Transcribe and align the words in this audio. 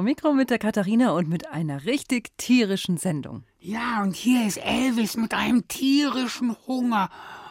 Dore 0.00 0.08
Mikro 0.08 0.32
mit 0.32 0.48
der 0.48 0.58
Katharina 0.58 1.10
und 1.10 1.28
mit 1.28 1.46
einer 1.48 1.84
richtig 1.84 2.30
tierischen 2.38 2.96
Sendung. 2.96 3.44
Ja, 3.58 4.02
und 4.02 4.16
hier 4.16 4.46
ist 4.46 4.56
Elvis 4.56 5.18
mit 5.18 5.34
einem 5.34 5.68
tierischen 5.68 6.56
Hunger. 6.66 7.10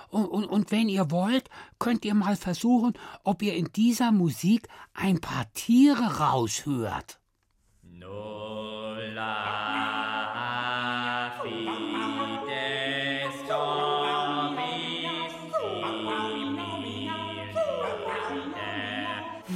Und, 0.09 0.25
und, 0.25 0.45
und 0.45 0.71
wenn 0.71 0.89
ihr 0.89 1.11
wollt, 1.11 1.47
könnt 1.77 2.05
ihr 2.05 2.15
mal 2.15 2.35
versuchen, 2.35 2.93
ob 3.23 3.43
ihr 3.43 3.53
in 3.53 3.71
dieser 3.75 4.11
Musik 4.11 4.67
ein 4.95 5.21
paar 5.21 5.45
Tiere 5.53 6.17
raushört. 6.17 7.19
Nulla 7.83 9.68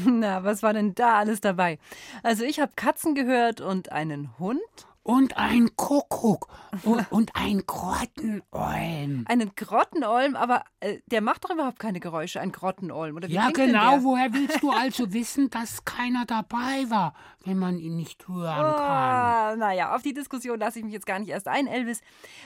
Na, 0.06 0.44
was 0.44 0.64
war 0.64 0.74
denn 0.74 0.96
da 0.96 1.18
alles 1.18 1.42
dabei? 1.42 1.80
Also 2.24 2.44
ich 2.44 2.60
habe 2.60 2.74
Katzen 2.76 3.16
gehört 3.16 3.62
und 3.62 3.92
einen 3.92 4.38
Hund, 4.40 4.62
Und 5.06 5.36
ein 5.36 5.76
Kuckuck 5.76 6.48
und, 6.84 7.06
und 7.12 7.36
ein 7.36 7.64
Grottenolm. 7.68 9.26
einen 9.28 9.52
Grottenolm, 9.56 10.38
aber 10.38 10.64
äh, 10.80 11.00
der 11.08 11.20
macht 11.20 11.44
doch 11.44 11.50
überhaupt 11.50 11.78
keine 11.78 12.00
Geräusche, 12.00 12.40
ein 12.40 12.54
Grottenolm. 12.54 13.18
Oder 13.18 13.28
wie 13.28 13.34
Ja, 13.34 13.50
genau. 13.52 14.02
Woher 14.04 14.34
willst 14.34 14.64
du 14.64 14.72
also 14.72 15.12
wissen, 15.12 15.50
dass 15.50 15.84
keiner 15.84 16.26
dabei 16.26 16.90
war, 16.90 17.14
wenn 17.44 17.60
man 17.60 17.80
ihn 17.80 17.98
nicht 17.98 18.30
hören 18.30 18.56
kann? 18.56 18.80
Ah, 18.80 19.56
naja, 19.58 19.94
auf 19.94 20.04
die 20.04 20.14
Diskussion 20.14 20.58
lasse 20.58 20.80
ich 20.80 20.86
mich 20.86 20.94
jetzt 20.94 21.06
gar 21.06 21.20
nicht 21.20 21.30
erst 21.30 21.50
ein, 21.50 21.68
Elvis. 21.68 22.00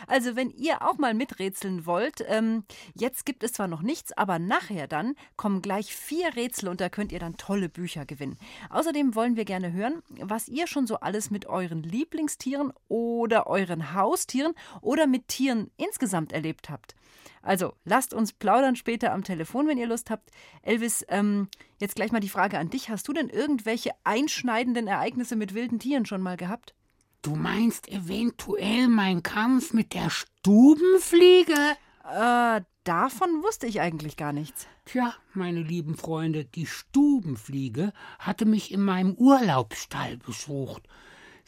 Also, 0.07 0.35
wenn 0.35 0.49
ihr 0.49 0.81
auch 0.81 0.97
mal 0.97 1.13
miträtseln 1.13 1.85
wollt, 1.85 2.25
ähm, 2.27 2.63
jetzt 2.95 3.27
gibt 3.27 3.43
es 3.43 3.53
zwar 3.53 3.67
noch 3.67 3.83
nichts, 3.83 4.17
aber 4.17 4.39
nachher 4.39 4.87
dann 4.87 5.13
kommen 5.35 5.61
gleich 5.61 5.95
vier 5.95 6.35
Rätsel 6.35 6.69
und 6.69 6.81
da 6.81 6.89
könnt 6.89 7.11
ihr 7.11 7.19
dann 7.19 7.37
tolle 7.37 7.69
Bücher 7.69 8.07
gewinnen. 8.07 8.39
Außerdem 8.71 9.13
wollen 9.13 9.35
wir 9.35 9.45
gerne 9.45 9.71
hören, 9.73 10.01
was 10.21 10.47
ihr 10.47 10.65
schon 10.65 10.87
so 10.87 10.99
alles 10.99 11.29
mit 11.29 11.45
euren 11.45 11.83
Lieblingstieren 11.83 12.46
oder 12.87 13.47
euren 13.47 13.93
Haustieren 13.93 14.53
oder 14.81 15.07
mit 15.07 15.27
Tieren 15.27 15.71
insgesamt 15.77 16.31
erlebt 16.31 16.69
habt. 16.69 16.95
Also, 17.41 17.73
lasst 17.85 18.13
uns 18.13 18.33
plaudern 18.33 18.75
später 18.75 19.13
am 19.13 19.23
Telefon, 19.23 19.67
wenn 19.67 19.77
ihr 19.77 19.87
Lust 19.87 20.09
habt. 20.09 20.31
Elvis, 20.63 21.05
ähm, 21.07 21.47
jetzt 21.79 21.95
gleich 21.95 22.11
mal 22.11 22.19
die 22.19 22.29
Frage 22.29 22.57
an 22.59 22.69
dich. 22.69 22.89
Hast 22.89 23.07
du 23.07 23.13
denn 23.13 23.29
irgendwelche 23.29 23.91
einschneidenden 24.03 24.87
Ereignisse 24.87 25.35
mit 25.35 25.53
wilden 25.53 25.79
Tieren 25.79 26.05
schon 26.05 26.21
mal 26.21 26.35
gehabt? 26.35 26.73
Du 27.21 27.35
meinst 27.35 27.89
eventuell 27.89 28.87
mein 28.87 29.23
Kampf 29.23 29.73
mit 29.73 29.93
der 29.93 30.09
Stubenfliege? 30.09 31.77
Äh, 32.03 32.61
davon 32.83 33.43
wusste 33.43 33.67
ich 33.67 33.81
eigentlich 33.81 34.17
gar 34.17 34.33
nichts. 34.33 34.67
Tja, 34.85 35.13
meine 35.33 35.61
lieben 35.61 35.95
Freunde, 35.95 36.45
die 36.45 36.65
Stubenfliege 36.65 37.91
hatte 38.19 38.45
mich 38.45 38.71
in 38.71 38.81
meinem 38.81 39.13
Urlaubsstall 39.13 40.17
besucht. 40.17 40.83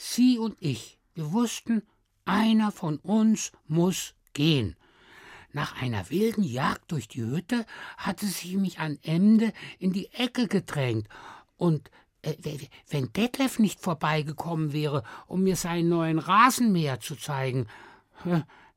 Sie 0.02 0.38
und 0.39 0.55
ich, 0.61 0.97
wir 1.14 1.33
wussten, 1.33 1.83
einer 2.23 2.72
von 2.72 3.00
uns 3.00 3.52
muss 3.67 4.14
gehen. 4.31 4.78
Nach 5.52 5.81
einer 5.81 6.09
wilden 6.09 6.41
Jagd 6.41 6.94
durch 6.94 7.09
die 7.09 7.22
Hütte 7.22 7.66
hatte 7.97 8.25
sie 8.25 8.56
mich 8.56 8.79
an 8.79 8.97
Ende 9.01 9.51
in 9.78 9.91
die 9.91 10.07
Ecke 10.13 10.47
gedrängt. 10.47 11.09
Und 11.57 11.91
äh, 12.22 12.34
wenn 12.88 13.12
Detlef 13.12 13.59
nicht 13.59 13.81
vorbeigekommen 13.81 14.72
wäre, 14.72 15.03
um 15.28 15.44
mir 15.44 15.57
seinen 15.57 15.90
neuen 15.90 16.19
Rasenmäher 16.19 17.01
zu 17.01 17.18
zeigen, 17.18 17.68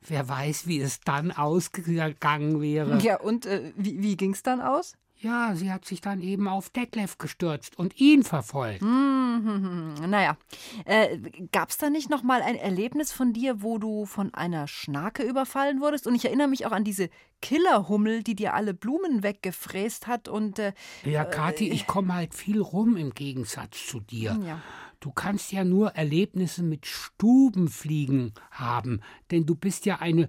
wer 0.00 0.28
weiß, 0.28 0.66
wie 0.66 0.80
es 0.80 1.02
dann 1.02 1.30
ausgegangen 1.30 2.60
wäre. 2.60 2.98
Ja, 2.98 3.20
und 3.20 3.46
äh, 3.46 3.72
wie, 3.76 4.02
wie 4.02 4.16
ging's 4.16 4.42
dann 4.42 4.60
aus? 4.60 4.96
Ja, 5.22 5.54
sie 5.54 5.70
hat 5.70 5.84
sich 5.84 6.00
dann 6.00 6.20
eben 6.20 6.48
auf 6.48 6.68
Detlef 6.70 7.16
gestürzt 7.16 7.78
und 7.78 7.98
ihn 7.98 8.22
verfolgt. 8.22 8.82
Hm, 9.32 9.94
naja, 10.08 10.36
äh, 10.84 11.16
gab's 11.52 11.78
da 11.78 11.88
nicht 11.88 12.10
noch 12.10 12.22
mal 12.22 12.42
ein 12.42 12.54
Erlebnis 12.54 13.12
von 13.12 13.32
dir, 13.32 13.62
wo 13.62 13.78
du 13.78 14.04
von 14.04 14.34
einer 14.34 14.68
Schnake 14.68 15.22
überfallen 15.22 15.80
wurdest? 15.80 16.06
Und 16.06 16.14
ich 16.14 16.26
erinnere 16.26 16.48
mich 16.48 16.66
auch 16.66 16.72
an 16.72 16.84
diese 16.84 17.08
Killerhummel, 17.40 18.22
die 18.22 18.34
dir 18.34 18.52
alle 18.52 18.74
Blumen 18.74 19.22
weggefräst 19.22 20.06
hat 20.06 20.28
und 20.28 20.58
äh, 20.58 20.74
Ja, 21.04 21.24
Kathi, 21.24 21.70
ich 21.70 21.86
komme 21.86 22.14
halt 22.14 22.34
viel 22.34 22.60
rum 22.60 22.96
im 22.96 23.14
Gegensatz 23.14 23.86
zu 23.86 24.00
dir. 24.00 24.38
Ja. 24.46 24.60
Du 25.00 25.10
kannst 25.10 25.50
ja 25.50 25.64
nur 25.64 25.92
Erlebnisse 25.92 26.62
mit 26.62 26.86
Stubenfliegen 26.86 28.34
haben, 28.50 29.00
denn 29.30 29.46
du 29.46 29.54
bist 29.54 29.86
ja 29.86 29.96
eine 30.00 30.28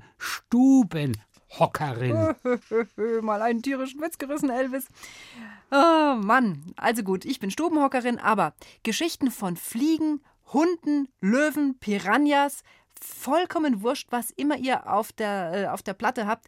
Stubenhockerin. 1.53 2.35
mal 3.21 3.41
einen 3.41 3.61
tierischen 3.61 4.01
Witz 4.01 4.17
gerissen, 4.17 4.49
Elvis. 4.49 4.87
Oh 5.71 6.15
Mann, 6.15 6.73
also 6.75 7.03
gut, 7.03 7.25
ich 7.25 7.39
bin 7.39 7.51
Stubenhockerin, 7.51 8.17
aber 8.19 8.53
Geschichten 8.83 9.31
von 9.31 9.55
Fliegen, 9.55 10.21
Hunden, 10.51 11.07
Löwen, 11.21 11.77
Piranhas, 11.79 12.63
vollkommen 12.99 13.81
wurscht, 13.83 14.07
was 14.11 14.31
immer 14.31 14.57
ihr 14.57 14.91
auf 14.91 15.11
der, 15.11 15.51
äh, 15.53 15.67
auf 15.67 15.83
der 15.83 15.93
Platte 15.93 16.27
habt. 16.27 16.47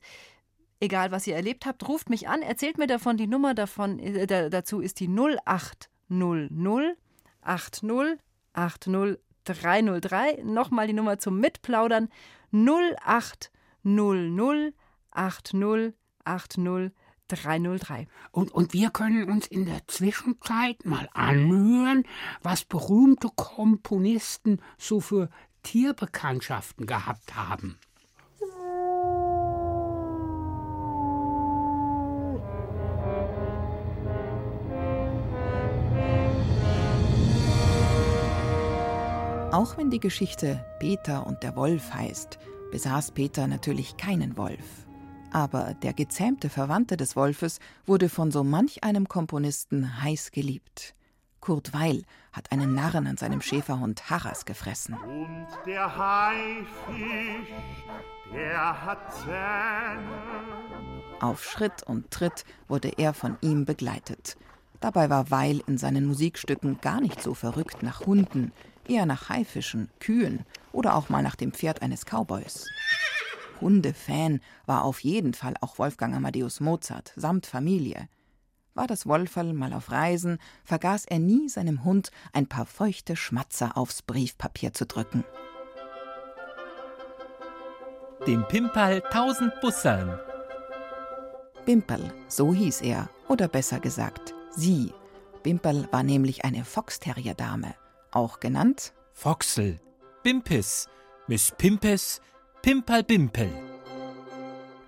Egal, 0.79 1.11
was 1.11 1.27
ihr 1.27 1.35
erlebt 1.35 1.65
habt, 1.65 1.87
ruft 1.87 2.09
mich 2.09 2.27
an, 2.27 2.41
erzählt 2.41 2.77
mir 2.77 2.87
davon. 2.87 3.17
Die 3.17 3.27
Nummer 3.27 3.53
davon, 3.53 3.99
äh, 3.99 4.27
da, 4.27 4.49
dazu 4.49 4.79
ist 4.79 4.99
die 4.99 5.07
0800 5.07 6.97
80 7.41 8.19
80 8.53 9.19
303. 9.43 10.41
Nochmal 10.43 10.87
die 10.87 10.93
Nummer 10.93 11.19
zum 11.19 11.39
Mitplaudern 11.39 12.09
0800 12.51 13.53
80 13.83 14.73
80 15.15 16.93
303. 17.27 18.07
Und, 18.31 18.51
und 18.51 18.73
wir 18.73 18.89
können 18.91 19.29
uns 19.29 19.47
in 19.47 19.65
der 19.65 19.87
Zwischenzeit 19.87 20.85
mal 20.85 21.09
anhören, 21.13 22.03
was 22.41 22.65
berühmte 22.65 23.29
Komponisten 23.35 24.61
so 24.77 24.99
für 24.99 25.29
Tierbekanntschaften 25.63 26.85
gehabt 26.85 27.35
haben. 27.35 27.79
Auch 39.51 39.77
wenn 39.77 39.89
die 39.89 40.01
Geschichte 40.01 40.65
Peter 40.79 41.25
und 41.25 41.41
der 41.41 41.55
Wolf 41.55 41.93
heißt, 41.93 42.39
besaß 42.71 43.11
Peter 43.11 43.47
natürlich 43.47 43.95
keinen 43.95 44.35
Wolf. 44.35 44.84
Aber 45.35 45.73
der 45.73 45.91
gezähmte 45.91 46.47
Verwandte 46.49 46.95
des 46.95 47.17
Wolfes 47.17 47.59
wurde 47.85 48.07
von 48.07 48.31
so 48.31 48.45
manch 48.45 48.85
einem 48.85 49.09
Komponisten 49.09 50.01
heiß 50.01 50.31
geliebt. 50.31 50.95
Kurt 51.41 51.73
Weil 51.73 52.03
hat 52.31 52.53
einen 52.53 52.73
Narren 52.73 53.05
an 53.05 53.17
seinem 53.17 53.41
Schäferhund 53.41 54.09
Harras 54.09 54.45
gefressen. 54.45 54.93
Und 54.93 55.47
der 55.65 55.93
Haifisch, 55.93 57.53
der 58.33 58.85
hat 58.85 59.13
Zähne. 59.13 59.99
Auf 61.19 61.43
Schritt 61.43 61.83
und 61.83 62.11
Tritt 62.11 62.45
wurde 62.69 62.93
er 62.95 63.13
von 63.13 63.37
ihm 63.41 63.65
begleitet. 63.65 64.37
Dabei 64.79 65.09
war 65.09 65.31
Weil 65.31 65.61
in 65.67 65.77
seinen 65.77 66.05
Musikstücken 66.05 66.79
gar 66.79 67.01
nicht 67.01 67.21
so 67.21 67.33
verrückt 67.33 67.83
nach 67.83 68.05
Hunden, 68.05 68.53
eher 68.87 69.05
nach 69.05 69.27
Haifischen, 69.27 69.89
Kühen 69.99 70.45
oder 70.71 70.95
auch 70.95 71.09
mal 71.09 71.23
nach 71.23 71.35
dem 71.35 71.51
Pferd 71.51 71.81
eines 71.81 72.05
Cowboys. 72.05 72.69
Hundefan 73.61 74.41
war 74.65 74.83
auf 74.83 74.99
jeden 74.99 75.33
Fall 75.33 75.55
auch 75.61 75.79
Wolfgang 75.79 76.15
Amadeus 76.15 76.59
Mozart 76.59 77.13
samt 77.15 77.45
Familie. 77.45 78.07
War 78.73 78.87
das 78.87 79.07
Wolferl 79.07 79.53
mal 79.53 79.73
auf 79.73 79.91
Reisen, 79.91 80.37
vergaß 80.65 81.05
er 81.05 81.19
nie 81.19 81.47
seinem 81.47 81.83
Hund 81.85 82.11
ein 82.33 82.47
paar 82.47 82.65
feuchte 82.65 83.15
Schmatzer 83.15 83.77
aufs 83.77 84.01
Briefpapier 84.01 84.73
zu 84.73 84.85
drücken. 84.85 85.23
Dem 88.27 88.45
Pimperl 88.47 89.01
tausend 89.11 89.53
Bussern. 89.61 90.19
Bimperl, 91.65 92.13
so 92.27 92.53
hieß 92.53 92.81
er, 92.81 93.09
oder 93.27 93.47
besser 93.47 93.79
gesagt, 93.79 94.33
sie. 94.51 94.93
Bimperl 95.43 95.87
war 95.91 96.03
nämlich 96.03 96.43
eine 96.43 96.65
Foxterrier-Dame, 96.65 97.75
auch 98.11 98.39
genannt 98.39 98.93
Foxel, 99.13 99.79
Bimpis, 100.23 100.89
Miss 101.27 101.53
Pimpes, 101.57 102.19
Pimperl 102.65 103.03
Bimpel. 103.03 103.47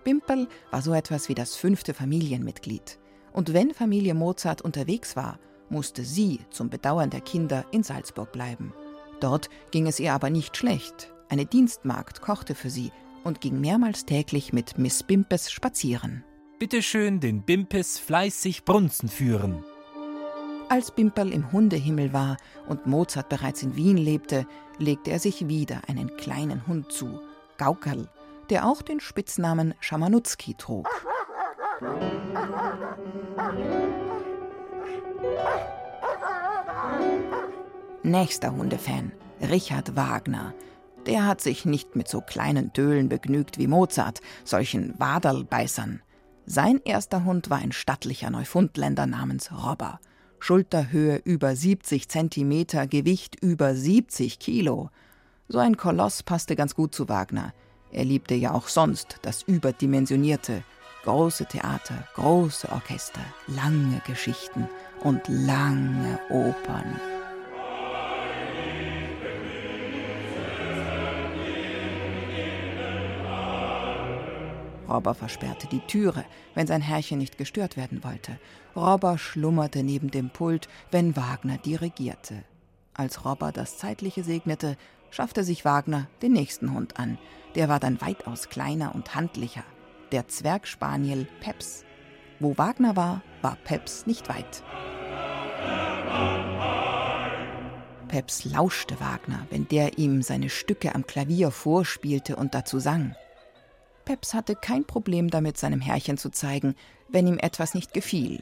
Bimperl 0.03 0.47
war 0.71 0.81
so 0.81 0.95
etwas 0.95 1.29
wie 1.29 1.35
das 1.35 1.56
fünfte 1.56 1.94
Familienmitglied. 1.94 2.97
Und 3.33 3.53
wenn 3.53 3.71
Familie 3.71 4.15
Mozart 4.15 4.63
unterwegs 4.63 5.15
war, 5.15 5.38
musste 5.69 6.03
sie 6.03 6.39
zum 6.50 6.71
Bedauern 6.71 7.12
der 7.12 7.21
Kinder 7.21 7.65
in 7.69 7.83
Salzburg 7.83 8.31
bleiben. 8.31 8.74
Dort 9.19 9.51
ging 9.69 9.85
es 9.85 10.00
ihr 10.00 10.13
aber 10.13 10.31
nicht 10.31 10.57
schlecht. 10.57 11.13
Eine 11.29 11.45
Dienstmagd 11.45 12.19
kochte 12.19 12.56
für 12.56 12.71
sie 12.71 12.91
und 13.24 13.41
ging 13.41 13.62
mehrmals 13.62 14.06
täglich 14.06 14.53
mit 14.53 14.79
Miss 14.79 15.03
Bimpes 15.03 15.51
spazieren. 15.51 16.24
Bitte 16.57 16.81
schön 16.81 17.19
den 17.19 17.44
Bimpes 17.44 18.00
fleißig 18.00 18.65
Brunzen 18.65 19.07
führen. 19.07 19.63
Als 20.68 20.89
Bimperl 20.89 21.31
im 21.31 21.51
Hundehimmel 21.51 22.12
war 22.12 22.38
und 22.68 22.88
Mozart 22.88 23.29
bereits 23.29 23.62
in 23.62 23.75
Wien 23.75 23.97
lebte, 23.97 24.47
legte 24.79 25.12
er 25.12 25.19
sich 25.19 25.47
wieder 25.47 25.81
einen 25.88 26.18
kleinen 26.18 26.65
Hund 26.65 26.91
zu, 26.91 27.19
Gaukerl, 27.57 28.07
der 28.50 28.65
auch 28.65 28.81
den 28.81 29.00
Spitznamen 29.00 29.74
Schamanutzki 29.80 30.56
trug. 30.56 30.88
Nächster 38.04 38.56
Hundefan, 38.56 39.12
Richard 39.42 39.95
Wagner. 39.95 40.54
Der 41.06 41.25
hat 41.25 41.42
sich 41.42 41.65
nicht 41.65 41.95
mit 41.95 42.07
so 42.07 42.21
kleinen 42.21 42.71
Döhlen 42.74 43.09
begnügt 43.09 43.57
wie 43.57 43.68
Mozart, 43.68 44.21
solchen 44.44 44.98
Waderlbeißern. 45.00 46.01
Sein 46.45 46.80
erster 46.86 47.25
Hund 47.25 47.50
war 47.50 47.57
ein 47.57 47.74
stattlicher 47.74 48.30
Neufundländer 48.30 49.06
namens 49.06 49.51
Robber. 49.51 50.00
Schulterhöhe 50.39 51.18
über 51.18 51.56
70 51.56 52.07
Zentimeter, 52.07 52.88
Gewicht 52.88 53.36
über 53.42 53.75
70 53.75 54.39
Kilo. 54.39 54.89
So 55.49 55.59
ein 55.59 55.77
Koloss 55.77 56.23
passte 56.23 56.57
ganz 56.57 56.75
gut 56.75 56.94
zu 56.94 57.07
Wagner. 57.07 57.53
Er 57.91 58.03
liebte 58.03 58.35
ja 58.35 58.53
auch 58.53 58.67
sonst 58.67 59.19
das 59.21 59.44
Überdimensionierte. 59.44 60.63
Große 61.05 61.45
Theater, 61.45 62.05
große 62.15 62.69
Orchester, 62.69 63.21
lange 63.47 64.01
Geschichten 64.05 64.67
und 64.99 65.21
lange 65.29 66.19
Opern. 66.29 66.99
Robber 74.89 75.13
versperrte 75.13 75.67
die 75.67 75.79
Türe, 75.88 76.25
wenn 76.55 76.67
sein 76.67 76.81
Herrchen 76.81 77.19
nicht 77.19 77.38
gestört 77.38 77.77
werden 77.77 78.03
wollte. 78.03 78.38
Robber 78.75 79.17
schlummerte 79.17 79.81
neben 79.81 80.11
dem 80.11 80.29
Pult, 80.29 80.67
wenn 80.91 81.15
Wagner 81.15 81.57
dirigierte. 81.57 82.43
Als 82.93 83.23
Robber 83.23 83.51
das 83.51 83.77
Zeitliche 83.77 84.23
segnete, 84.23 84.75
schaffte 85.09 85.44
sich 85.44 85.65
Wagner 85.65 86.07
den 86.21 86.33
nächsten 86.33 86.74
Hund 86.74 87.00
an. 87.00 87.18
Der 87.56 87.69
war 87.69 87.80
dann 87.80 88.01
weitaus 88.01 88.50
kleiner 88.50 88.94
und 88.95 89.15
handlicher. 89.15 89.63
Der 90.12 90.27
Zwergspaniel 90.27 91.27
Peps. 91.42 91.83
Wo 92.39 92.57
Wagner 92.57 92.95
war, 92.95 93.21
war 93.42 93.57
Peps 93.63 94.06
nicht 94.06 94.30
weit. 94.30 94.63
Peps 98.07 98.45
lauschte 98.45 99.00
Wagner, 99.00 99.45
wenn 99.50 99.68
der 99.68 99.98
ihm 99.98 100.21
seine 100.21 100.50
Stücke 100.50 100.95
am 100.95 101.06
Klavier 101.06 101.51
vorspielte 101.51 102.36
und 102.36 102.53
dazu 102.53 102.80
sang. 102.80 103.15
Peps 104.06 104.33
hatte 104.33 104.56
kein 104.56 104.86
Problem 104.86 105.30
damit, 105.30 105.57
seinem 105.57 105.81
Herrchen 105.81 106.18
zu 106.18 106.30
zeigen, 106.30 106.75
wenn 107.10 107.27
ihm 107.27 107.38
etwas 107.38 107.74
nicht 107.74 107.94
gefiel. 107.94 108.42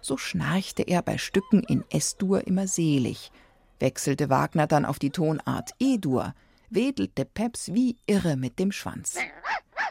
So 0.00 0.16
schnarchte 0.16 0.82
er 0.82 1.02
bei 1.02 1.18
Stücken 1.18 1.62
in 1.62 1.84
S-Dur 1.90 2.46
immer 2.46 2.66
selig. 2.66 3.30
Wechselte 3.78 4.30
Wagner 4.30 4.66
dann 4.66 4.84
auf 4.84 4.98
die 4.98 5.10
Tonart 5.10 5.72
E-Dur, 5.78 6.34
wedelte 6.70 7.24
Peps 7.24 7.72
wie 7.72 7.96
irre 8.06 8.36
mit 8.36 8.58
dem 8.58 8.72
Schwanz. 8.72 9.16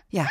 Ja, 0.10 0.28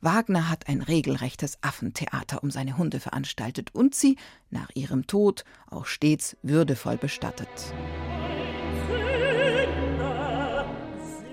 Wagner 0.00 0.48
hat 0.48 0.68
ein 0.68 0.82
regelrechtes 0.82 1.58
Affentheater 1.62 2.42
um 2.42 2.50
seine 2.50 2.76
Hunde 2.76 2.98
veranstaltet 2.98 3.72
und 3.72 3.94
sie, 3.94 4.16
nach 4.50 4.68
ihrem 4.74 5.06
Tod, 5.06 5.44
auch 5.70 5.86
stets 5.86 6.36
würdevoll 6.42 6.96
bestattet. 6.96 7.48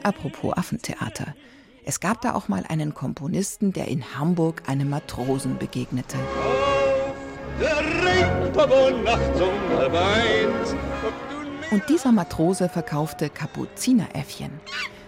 Apropos 0.03 0.55
Affentheater. 0.55 1.35
Es 1.83 1.99
gab 1.99 2.21
da 2.21 2.35
auch 2.35 2.47
mal 2.47 2.63
einen 2.69 2.93
Komponisten, 2.93 3.73
der 3.73 3.87
in 3.87 4.15
Hamburg 4.15 4.61
einem 4.67 4.91
Matrosen 4.91 5.57
begegnete. 5.57 6.17
Und 11.71 11.87
dieser 11.87 12.11
Matrose 12.11 12.67
verkaufte 12.67 13.29
Kapuzineräffchen. 13.29 14.49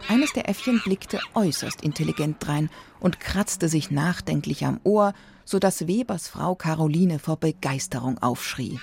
Eines 0.08 0.32
der 0.34 0.48
Äffchen 0.48 0.80
blickte 0.84 1.20
äußerst 1.34 1.82
intelligent 1.82 2.38
drein 2.40 2.70
und 3.00 3.20
kratzte 3.20 3.68
sich 3.68 3.90
nachdenklich 3.90 4.66
am 4.66 4.80
Ohr, 4.84 5.14
so 5.44 5.58
dass 5.58 5.88
Webers 5.88 6.28
Frau 6.28 6.54
Caroline 6.54 7.18
vor 7.18 7.38
Begeisterung 7.38 8.20
aufschrie. 8.20 8.80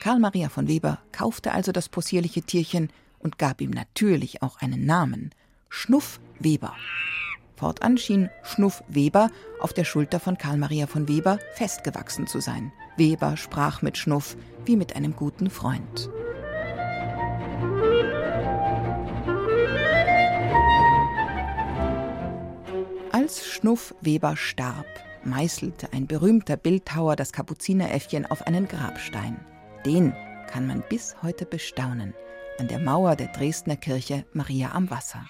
Karl 0.00 0.20
Maria 0.20 0.48
von 0.48 0.68
Weber 0.68 1.00
kaufte 1.12 1.52
also 1.52 1.70
das 1.70 1.90
possierliche 1.90 2.42
Tierchen 2.42 2.88
und 3.18 3.38
gab 3.38 3.60
ihm 3.60 3.70
natürlich 3.70 4.42
auch 4.42 4.60
einen 4.60 4.86
Namen: 4.86 5.34
Schnuff 5.68 6.20
Weber. 6.38 6.74
Fortan 7.56 7.98
schien 7.98 8.30
Schnuff 8.42 8.82
Weber 8.88 9.30
auf 9.60 9.74
der 9.74 9.84
Schulter 9.84 10.20
von 10.20 10.38
Karl 10.38 10.56
Maria 10.56 10.86
von 10.86 11.08
Weber 11.08 11.38
festgewachsen 11.54 12.26
zu 12.26 12.40
sein. 12.40 12.72
Weber 12.96 13.36
sprach 13.36 13.82
mit 13.82 13.98
Schnuff 13.98 14.36
wie 14.64 14.76
mit 14.76 14.96
einem 14.96 15.14
guten 15.14 15.50
Freund. 15.50 16.08
Als 23.10 23.46
Schnuff 23.46 23.94
Weber 24.02 24.36
starb, 24.36 24.86
meißelte 25.24 25.92
ein 25.92 26.06
berühmter 26.06 26.58
Bildhauer 26.58 27.16
das 27.16 27.32
Kapuzineräffchen 27.32 28.26
auf 28.26 28.46
einen 28.46 28.68
Grabstein. 28.68 29.44
Den 29.86 30.14
kann 30.46 30.66
man 30.66 30.84
bis 30.88 31.16
heute 31.22 31.46
bestaunen 31.46 32.14
an 32.58 32.68
der 32.68 32.78
Mauer 32.78 33.16
der 33.16 33.28
Dresdner 33.28 33.76
Kirche 33.76 34.26
Maria 34.34 34.72
am 34.72 34.90
Wasser. 34.90 35.24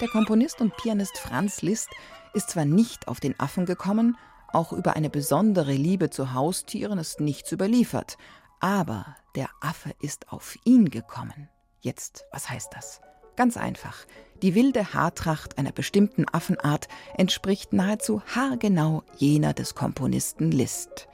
Der 0.00 0.08
Komponist 0.08 0.60
und 0.60 0.76
Pianist 0.76 1.18
Franz 1.18 1.62
Liszt 1.62 1.88
ist 2.32 2.50
zwar 2.50 2.64
nicht 2.64 3.08
auf 3.08 3.18
den 3.18 3.38
Affen 3.40 3.66
gekommen, 3.66 4.16
auch 4.52 4.72
über 4.72 4.94
eine 4.94 5.10
besondere 5.10 5.72
Liebe 5.72 6.10
zu 6.10 6.32
Haustieren 6.32 6.98
ist 6.98 7.20
nichts 7.20 7.50
überliefert, 7.50 8.18
aber 8.60 9.16
der 9.34 9.48
Affe 9.60 9.94
ist 10.00 10.32
auf 10.32 10.56
ihn 10.64 10.90
gekommen. 10.90 11.48
Jetzt, 11.80 12.24
was 12.30 12.48
heißt 12.48 12.72
das? 12.72 13.00
Ganz 13.36 13.56
einfach. 13.56 14.06
Die 14.42 14.54
wilde 14.54 14.92
Haartracht 14.92 15.58
einer 15.58 15.72
bestimmten 15.72 16.26
Affenart 16.30 16.88
entspricht 17.16 17.72
nahezu 17.72 18.22
haargenau 18.34 19.02
jener 19.16 19.54
des 19.54 19.74
Komponisten 19.74 20.50
Liszt. 20.50 21.08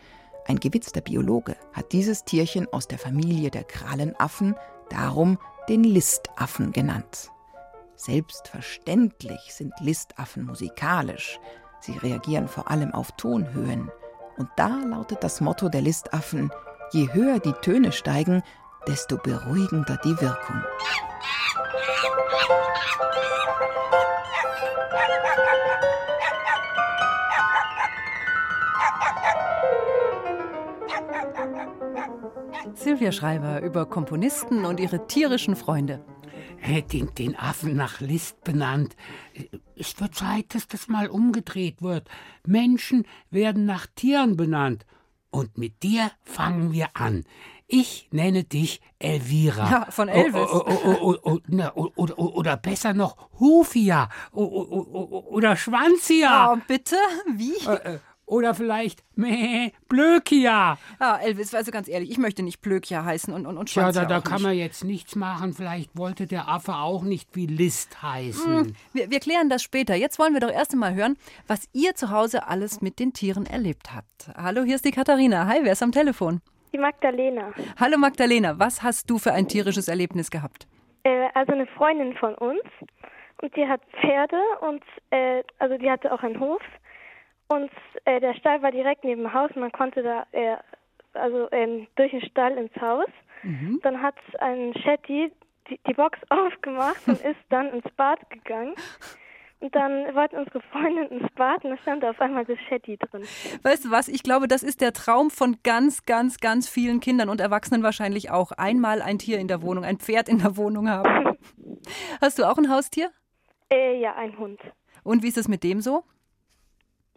Ein 0.47 0.59
gewitzter 0.59 1.01
Biologe 1.01 1.57
hat 1.73 1.93
dieses 1.93 2.25
Tierchen 2.25 2.73
aus 2.73 2.89
der 2.89 2.99
Familie 2.99 3.51
der 3.51 3.65
Krallenaffen 3.65 4.57
darum 4.91 5.39
den 5.69 5.85
Listaffen 5.85 6.73
genannt. 6.73 7.31
Selbstverständlich 7.95 9.55
sind 9.55 9.73
Listaffen 9.79 10.45
musikalisch. 10.45 11.39
Sie 11.81 11.97
reagieren 11.97 12.49
vor 12.49 12.71
allem 12.71 12.93
auf 12.93 13.13
Tonhöhen. 13.13 13.91
Und 14.37 14.49
da 14.57 14.83
lautet 14.85 15.23
das 15.23 15.41
Motto 15.41 15.69
der 15.69 15.83
Listaffen, 15.83 16.51
je 16.93 17.13
höher 17.13 17.39
die 17.39 17.55
Töne 17.63 17.93
steigen, 17.93 18.43
desto 18.89 19.17
beruhigender 19.17 19.99
die 20.05 20.21
Wirkung. 20.21 20.63
Silvia 32.75 33.13
Schreiber 33.13 33.63
über 33.63 33.87
Komponisten 33.87 34.65
und 34.65 34.81
ihre 34.81 35.07
tierischen 35.07 35.55
Freunde. 35.57 36.05
Den, 36.93 37.15
den 37.15 37.37
Affen 37.37 37.77
nach 37.77 38.01
List 38.01 38.43
benannt. 38.45 38.97
Es 39.77 40.01
wird 40.01 40.15
Zeit, 40.15 40.55
dass 40.55 40.69
das 40.69 40.89
mal 40.89 41.09
umgedreht 41.09 41.83
wird. 41.83 42.09
Menschen 42.47 43.05
werden 43.31 43.65
nach 43.65 43.87
Tieren 43.95 44.37
benannt. 44.37 44.87
Und 45.31 45.59
mit 45.59 45.83
dir 45.83 46.11
fangen 46.23 46.73
wir 46.73 46.89
an. 46.95 47.25
Ich 47.75 48.07
nenne 48.11 48.45
dich 48.45 48.83
Elvira. 48.99 49.71
Ja, 49.71 49.87
von 49.89 50.11
Elvis. 50.11 50.47
Oder, 52.17 52.59
besser 52.59 52.93
noch 52.93 53.17
Hufia. 53.41 54.11
Oder 54.31 55.57
Schwanzia. 55.57 56.53
Oh, 56.53 56.59
bitte? 56.69 56.97
Wie? 57.35 57.55
Oder 58.27 58.55
vielleicht 58.55 59.03
Meh, 59.15 59.73
Blökia. 59.89 60.77
Ja, 61.01 61.17
Elvis, 61.17 61.55
also 61.55 61.71
ganz 61.71 61.89
ehrlich, 61.89 62.11
ich 62.11 62.19
möchte 62.19 62.43
nicht 62.43 62.61
Blökia 62.61 63.07
heißen 63.07 63.33
und, 63.33 63.47
und, 63.47 63.57
und 63.57 63.71
Schwanz 63.71 63.95
da, 63.95 64.03
ja 64.03 64.09
da 64.09 64.19
auch 64.19 64.25
kann 64.25 64.35
nicht. 64.35 64.43
man 64.43 64.55
jetzt 64.55 64.85
nichts 64.85 65.17
machen. 65.17 65.55
Vielleicht 65.55 65.97
wollte 65.97 66.27
der 66.27 66.49
Affe 66.49 66.75
auch 66.75 67.03
nicht 67.05 67.31
wie 67.33 67.47
List 67.47 68.03
heißen. 68.03 68.77
Wir, 68.93 69.11
wir 69.11 69.21
klären 69.21 69.49
das 69.49 69.63
später. 69.63 69.95
Jetzt 69.95 70.19
wollen 70.19 70.35
wir 70.35 70.41
doch 70.41 70.53
erst 70.53 70.73
einmal 70.73 70.95
hören, 70.95 71.17
was 71.47 71.71
ihr 71.73 71.95
zu 71.95 72.11
Hause 72.11 72.47
alles 72.47 72.83
mit 72.83 72.99
den 72.99 73.15
Tieren 73.15 73.47
erlebt 73.47 73.95
habt. 73.95 74.29
Hallo, 74.37 74.63
hier 74.63 74.77
ist 74.77 74.85
die 74.85 74.93
Katharina. 74.93 75.47
Hi, 75.47 75.61
wer 75.63 75.73
ist 75.73 75.83
am 75.83 75.93
Telefon? 75.93 76.43
Die 76.73 76.79
Magdalena. 76.79 77.53
Hallo 77.79 77.99
Magdalena, 77.99 78.59
was 78.59 78.83
hast 78.83 79.11
du 79.11 79.19
für 79.19 79.33
ein 79.33 79.47
tierisches 79.47 79.89
Erlebnis 79.89 80.31
gehabt? 80.31 80.67
Äh, 81.05 81.29
also 81.35 81.53
eine 81.53 81.67
Freundin 81.67 82.15
von 82.15 82.35
uns 82.35 82.63
und 83.43 83.55
die 83.57 83.67
hat 83.67 83.83
Pferde 84.01 84.41
und 84.61 84.83
äh, 85.11 85.43
also 85.59 85.77
die 85.77 85.91
hatte 85.91 86.13
auch 86.13 86.23
einen 86.23 86.41
Hof 86.41 86.63
und 87.49 87.71
äh, 88.07 88.21
der 88.21 88.35
Stall 88.35 88.63
war 88.63 88.71
direkt 88.71 89.05
neben 89.05 89.23
dem 89.23 89.35
Haus. 89.35 89.51
Man 89.55 89.73
konnte 89.73 90.03
da 90.03 90.27
äh, 90.33 90.57
also 91.15 91.49
ähm, 91.53 91.87
durch 91.97 92.13
den 92.13 92.23
Stall 92.23 92.57
ins 92.57 92.75
Haus. 92.81 93.09
Dann 93.83 94.01
hat 94.01 94.15
ein 94.39 94.73
Shetty 94.75 95.33
die, 95.69 95.81
die 95.87 95.95
Box 95.95 96.19
aufgemacht 96.31 97.07
und 97.07 97.21
ist 97.23 97.41
dann 97.51 97.71
ins 97.71 97.91
Bad 97.97 98.19
gegangen. 98.31 98.75
Und 99.63 99.73
dann 99.77 100.13
wollten 100.17 100.39
unsere 100.39 100.61
Freundin 100.61 101.07
ins 101.07 101.33
Bad 101.37 101.65
und 101.65 101.71
da 101.71 101.77
stand 101.79 102.05
auf 102.05 102.21
einmal 102.21 102.45
das 102.45 102.59
Shetty 102.69 102.97
drin. 102.97 103.23
Weißt 103.63 103.85
du 103.85 103.93
was? 103.93 104.09
Ich 104.09 104.25
glaube, 104.25 104.49
das 104.49 104.65
ist 104.65 104.81
der 104.81 104.93
Traum 104.93 105.31
von 105.31 105.57
ganz, 105.63 106.05
ganz, 106.05 106.39
ganz 106.39 106.69
vielen 106.69 106.99
Kindern 106.99 107.29
und 107.29 107.41
Erwachsenen 107.41 107.85
wahrscheinlich 107.85 108.33
auch. 108.33 108.51
Einmal 108.51 109.01
ein 109.03 109.21
Tier 109.21 109.39
in 109.39 109.47
der 109.47 109.63
Wohnung, 109.63 109.85
ein 109.85 109.99
Pferd 109.99 110.29
in 110.29 110.39
der 110.39 110.57
Wohnung 110.57 110.91
haben. 110.91 111.37
Hast 112.21 112.41
du 112.41 112.45
auch 112.51 112.59
ein 112.59 112.71
Haustier? 112.71 113.13
Äh, 113.73 114.01
ja, 114.01 114.17
ein 114.17 114.37
Hund. 114.37 114.59
Und 115.05 115.23
wie 115.23 115.29
ist 115.29 115.39
es 115.39 115.47
mit 115.47 115.63
dem 115.63 115.81
so? 115.81 116.03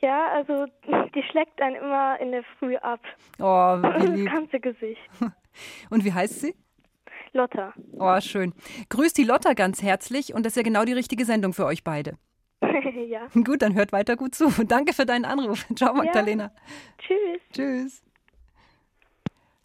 Ja, 0.03 0.27
also 0.33 0.67
die 1.15 1.23
schlägt 1.23 1.59
einen 1.59 1.77
immer 1.77 2.19
in 2.19 2.31
der 2.31 2.43
Früh 2.59 2.75
ab. 2.75 2.99
Oh, 3.39 3.43
wie 3.81 3.81
Das 4.05 4.15
lieb. 4.15 4.31
ganze 4.31 4.59
Gesicht. 4.59 5.01
Und 5.89 6.05
wie 6.05 6.13
heißt 6.13 6.41
sie? 6.41 6.53
Lotta. 7.33 7.73
Oh, 7.97 8.21
schön. 8.21 8.53
Grüßt 8.89 9.17
die 9.17 9.23
Lotta 9.23 9.53
ganz 9.53 9.81
herzlich 9.81 10.35
und 10.35 10.45
das 10.45 10.51
ist 10.51 10.57
ja 10.57 10.63
genau 10.63 10.85
die 10.85 10.93
richtige 10.93 11.25
Sendung 11.25 11.51
für 11.51 11.65
euch 11.65 11.83
beide. 11.83 12.19
ja. 13.07 13.27
Gut, 13.33 13.61
dann 13.61 13.75
hört 13.75 13.91
weiter 13.91 14.15
gut 14.15 14.35
zu. 14.35 14.49
Danke 14.67 14.93
für 14.93 15.05
deinen 15.05 15.25
Anruf. 15.25 15.65
Ciao, 15.75 15.93
Magdalena. 15.93 16.51
Tschüss. 16.97 17.41
Tschüss. 17.53 18.03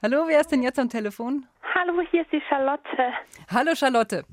Hallo, 0.02 0.24
wer 0.26 0.40
ist 0.40 0.50
denn 0.50 0.62
jetzt 0.62 0.78
am 0.78 0.88
Telefon? 0.88 1.46
Hallo, 1.74 2.00
hier 2.10 2.22
ist 2.22 2.32
die 2.32 2.42
Charlotte. 2.48 2.82
Hallo, 3.52 3.74
Charlotte. 3.74 4.24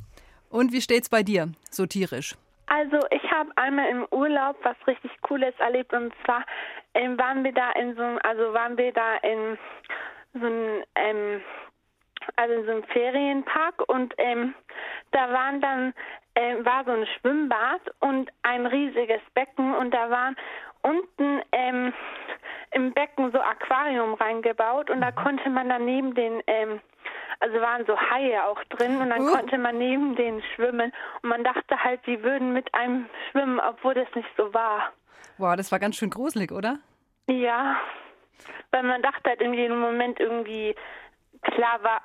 Und 0.49 0.71
wie 0.71 0.81
steht's 0.81 1.09
bei 1.09 1.23
dir, 1.23 1.51
so 1.69 1.85
tierisch? 1.85 2.35
Also 2.67 2.99
ich 3.11 3.31
habe 3.31 3.49
einmal 3.55 3.89
im 3.89 4.05
Urlaub 4.11 4.57
was 4.63 4.75
richtig 4.87 5.11
Cooles 5.21 5.53
erlebt 5.59 5.93
und 5.93 6.13
zwar 6.25 6.45
ähm, 6.93 7.17
waren 7.17 7.43
wir 7.43 7.53
da 7.53 7.71
in 7.71 7.95
so 7.95 8.01
einem, 8.01 8.19
also 8.23 8.53
waren 8.53 8.77
wir 8.77 8.91
da 8.91 9.15
in 9.17 9.57
so 10.33 10.45
einem, 10.45 10.83
ähm, 10.95 11.41
also 12.35 12.53
in 12.53 12.65
so 12.65 12.71
einem 12.71 12.83
Ferienpark 12.83 13.87
und 13.87 14.13
ähm, 14.17 14.53
da 15.11 15.31
waren 15.31 15.61
dann 15.61 15.93
ähm, 16.35 16.65
war 16.65 16.85
so 16.85 16.91
ein 16.91 17.07
Schwimmbad 17.19 17.81
und 17.99 18.29
ein 18.43 18.65
riesiges 18.65 19.21
Becken 19.33 19.73
und 19.75 19.93
da 19.93 20.09
waren 20.09 20.35
unten 20.83 21.41
ähm, 21.51 21.93
im 22.71 22.93
Becken 22.93 23.31
so 23.31 23.39
Aquarium 23.39 24.13
reingebaut 24.13 24.89
und 24.89 25.01
da 25.01 25.11
konnte 25.11 25.49
man 25.49 25.69
dann 25.69 25.85
neben 25.85 26.13
den 26.13 26.41
ähm, 26.47 26.79
also 27.39 27.59
waren 27.61 27.85
so 27.85 27.95
Haie 27.97 28.43
auch 28.45 28.63
drin 28.65 28.99
und 28.99 29.09
dann 29.09 29.21
Uh. 29.21 29.31
konnte 29.31 29.57
man 29.57 29.77
neben 29.77 30.15
denen 30.15 30.41
schwimmen 30.55 30.91
und 31.21 31.29
man 31.29 31.43
dachte 31.43 31.83
halt, 31.83 32.05
die 32.05 32.21
würden 32.23 32.53
mit 32.53 32.73
einem 32.73 33.07
schwimmen, 33.29 33.59
obwohl 33.59 33.93
das 33.93 34.07
nicht 34.15 34.29
so 34.37 34.53
war. 34.53 34.91
Boah, 35.37 35.55
das 35.55 35.71
war 35.71 35.79
ganz 35.79 35.95
schön 35.97 36.09
gruselig, 36.09 36.51
oder? 36.51 36.79
Ja, 37.29 37.77
weil 38.71 38.83
man 38.83 39.01
dachte 39.01 39.29
halt 39.29 39.41
irgendwie 39.41 39.65
im 39.65 39.79
Moment 39.79 40.19
irgendwie, 40.19 40.75
klar 41.41 41.83
war 41.83 42.01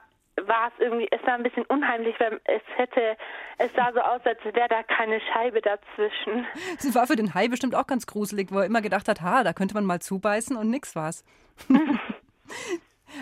war 0.46 0.68
es 0.68 0.80
irgendwie, 0.80 1.08
es 1.10 1.22
war 1.26 1.34
ein 1.34 1.42
bisschen 1.42 1.64
unheimlich, 1.66 2.18
weil 2.18 2.40
es 2.44 2.62
hätte, 2.76 3.16
es 3.58 3.72
sah 3.74 3.92
so 3.92 4.00
aus, 4.00 4.20
als 4.24 4.38
wäre 4.44 4.68
da 4.68 4.82
keine 4.82 5.20
Scheibe 5.20 5.60
dazwischen. 5.60 6.46
Das 6.82 6.94
war 6.94 7.06
für 7.06 7.16
den 7.16 7.34
Hai 7.34 7.48
bestimmt 7.48 7.74
auch 7.74 7.86
ganz 7.86 8.06
gruselig, 8.06 8.50
wo 8.50 8.60
er 8.60 8.66
immer 8.66 8.82
gedacht 8.82 9.08
hat, 9.08 9.20
ha, 9.20 9.44
da 9.44 9.52
könnte 9.52 9.74
man 9.74 9.84
mal 9.84 10.00
zubeißen 10.00 10.56
und 10.56 10.70
nix 10.70 10.96
war's. 10.96 11.24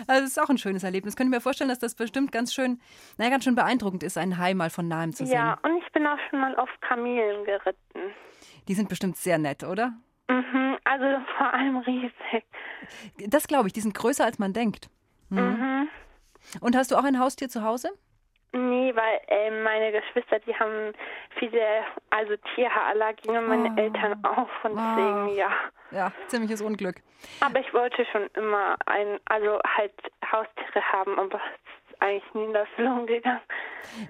Also 0.07 0.21
das 0.21 0.31
ist 0.31 0.41
auch 0.41 0.49
ein 0.49 0.57
schönes 0.57 0.83
Erlebnis. 0.83 1.17
Könnte 1.17 1.31
mir 1.31 1.41
vorstellen, 1.41 1.69
dass 1.69 1.79
das 1.79 1.95
bestimmt 1.95 2.31
ganz 2.31 2.53
schön, 2.53 2.79
naja, 3.17 3.29
ganz 3.29 3.43
schön 3.43 3.55
beeindruckend 3.55 4.03
ist, 4.03 4.17
einen 4.17 4.37
Hai 4.37 4.53
mal 4.53 4.69
von 4.69 4.87
nahem 4.87 5.11
zu 5.11 5.25
sehen. 5.25 5.35
Ja, 5.35 5.57
und 5.63 5.77
ich 5.83 5.91
bin 5.91 6.07
auch 6.07 6.17
schon 6.29 6.39
mal 6.39 6.55
auf 6.55 6.69
Kamelen 6.79 7.43
geritten. 7.43 8.13
Die 8.69 8.73
sind 8.73 8.87
bestimmt 8.87 9.17
sehr 9.17 9.37
nett, 9.37 9.65
oder? 9.65 9.93
Mhm, 10.29 10.77
also 10.85 11.05
vor 11.37 11.53
allem 11.53 11.77
riesig. 11.77 12.45
Das 13.27 13.47
glaube 13.47 13.67
ich, 13.67 13.73
die 13.73 13.81
sind 13.81 13.93
größer 13.93 14.23
als 14.23 14.39
man 14.39 14.53
denkt. 14.53 14.89
Mhm. 15.29 15.89
Und 16.61 16.75
hast 16.75 16.91
du 16.91 16.95
auch 16.95 17.03
ein 17.03 17.19
Haustier 17.19 17.49
zu 17.49 17.63
Hause? 17.63 17.89
Nee, 18.53 18.93
weil 18.95 19.19
äh, 19.27 19.49
meine 19.63 19.93
Geschwister, 19.93 20.39
die 20.39 20.53
haben 20.53 20.91
viele, 21.39 21.61
also 22.09 22.33
Tierhaarallergien 22.55 23.37
und 23.37 23.47
meine 23.47 23.69
Oh. 23.71 23.79
Eltern 23.79 24.23
auch. 24.25 24.49
Und 24.65 24.75
deswegen, 24.75 25.27
Oh. 25.29 25.33
ja. 25.37 25.51
Ja, 25.91 26.11
ziemliches 26.27 26.61
Unglück. 26.61 26.95
Aber 27.39 27.59
ich 27.59 27.73
wollte 27.73 28.05
schon 28.11 28.27
immer 28.33 28.75
ein, 28.85 29.19
also 29.25 29.59
halt 29.77 29.93
Haustiere 30.29 30.81
haben, 30.91 31.17
aber 31.17 31.37
es 31.37 31.91
ist 31.93 32.01
eigentlich 32.01 32.33
nie 32.33 32.43
in 32.45 32.55
Erfüllung 32.55 33.05
gegangen. 33.07 33.39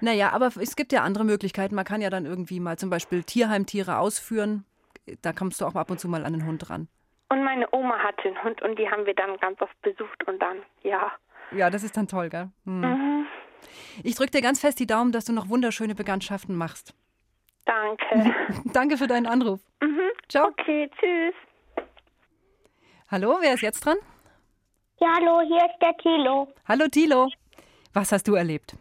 Naja, 0.00 0.30
aber 0.32 0.46
es 0.46 0.74
gibt 0.76 0.92
ja 0.92 1.02
andere 1.02 1.24
Möglichkeiten. 1.24 1.74
Man 1.76 1.84
kann 1.84 2.00
ja 2.00 2.10
dann 2.10 2.26
irgendwie 2.26 2.58
mal 2.60 2.76
zum 2.78 2.90
Beispiel 2.90 3.22
Tierheimtiere 3.22 3.98
ausführen. 3.98 4.64
Da 5.22 5.32
kommst 5.32 5.60
du 5.60 5.66
auch 5.66 5.74
ab 5.76 5.90
und 5.90 5.98
zu 5.98 6.08
mal 6.08 6.24
an 6.24 6.32
den 6.32 6.46
Hund 6.46 6.68
ran. 6.68 6.88
Und 7.28 7.44
meine 7.44 7.66
Oma 7.72 7.98
hatte 7.98 8.28
einen 8.28 8.42
Hund 8.42 8.60
und 8.62 8.78
die 8.78 8.88
haben 8.90 9.06
wir 9.06 9.14
dann 9.14 9.36
ganz 9.38 9.60
oft 9.62 9.80
besucht 9.82 10.26
und 10.26 10.40
dann, 10.42 10.58
ja. 10.82 11.12
Ja, 11.56 11.70
das 11.70 11.82
ist 11.82 11.96
dann 11.96 12.08
toll, 12.08 12.28
gell? 12.30 12.50
Hm. 12.64 12.80
Mhm. 12.80 13.26
Ich 14.02 14.14
drücke 14.14 14.30
dir 14.30 14.40
ganz 14.40 14.60
fest 14.60 14.80
die 14.80 14.86
Daumen, 14.86 15.12
dass 15.12 15.24
du 15.24 15.32
noch 15.32 15.48
wunderschöne 15.48 15.94
Bekanntschaften 15.94 16.56
machst. 16.56 16.94
Danke. 17.64 18.34
Danke 18.72 18.96
für 18.96 19.06
deinen 19.06 19.26
Anruf. 19.26 19.60
mhm. 19.80 20.10
Ciao. 20.28 20.48
Okay, 20.48 20.90
tschüss. 20.98 21.34
Hallo, 23.10 23.36
wer 23.40 23.54
ist 23.54 23.60
jetzt 23.60 23.84
dran? 23.84 23.98
Ja, 24.98 25.12
hallo, 25.16 25.42
hier 25.46 25.58
ist 25.58 25.78
der 25.82 25.96
Thilo. 25.98 26.48
Hallo 26.66 26.86
Tilo. 26.88 27.28
Was 27.92 28.12
hast 28.12 28.26
du 28.26 28.34
erlebt? 28.34 28.74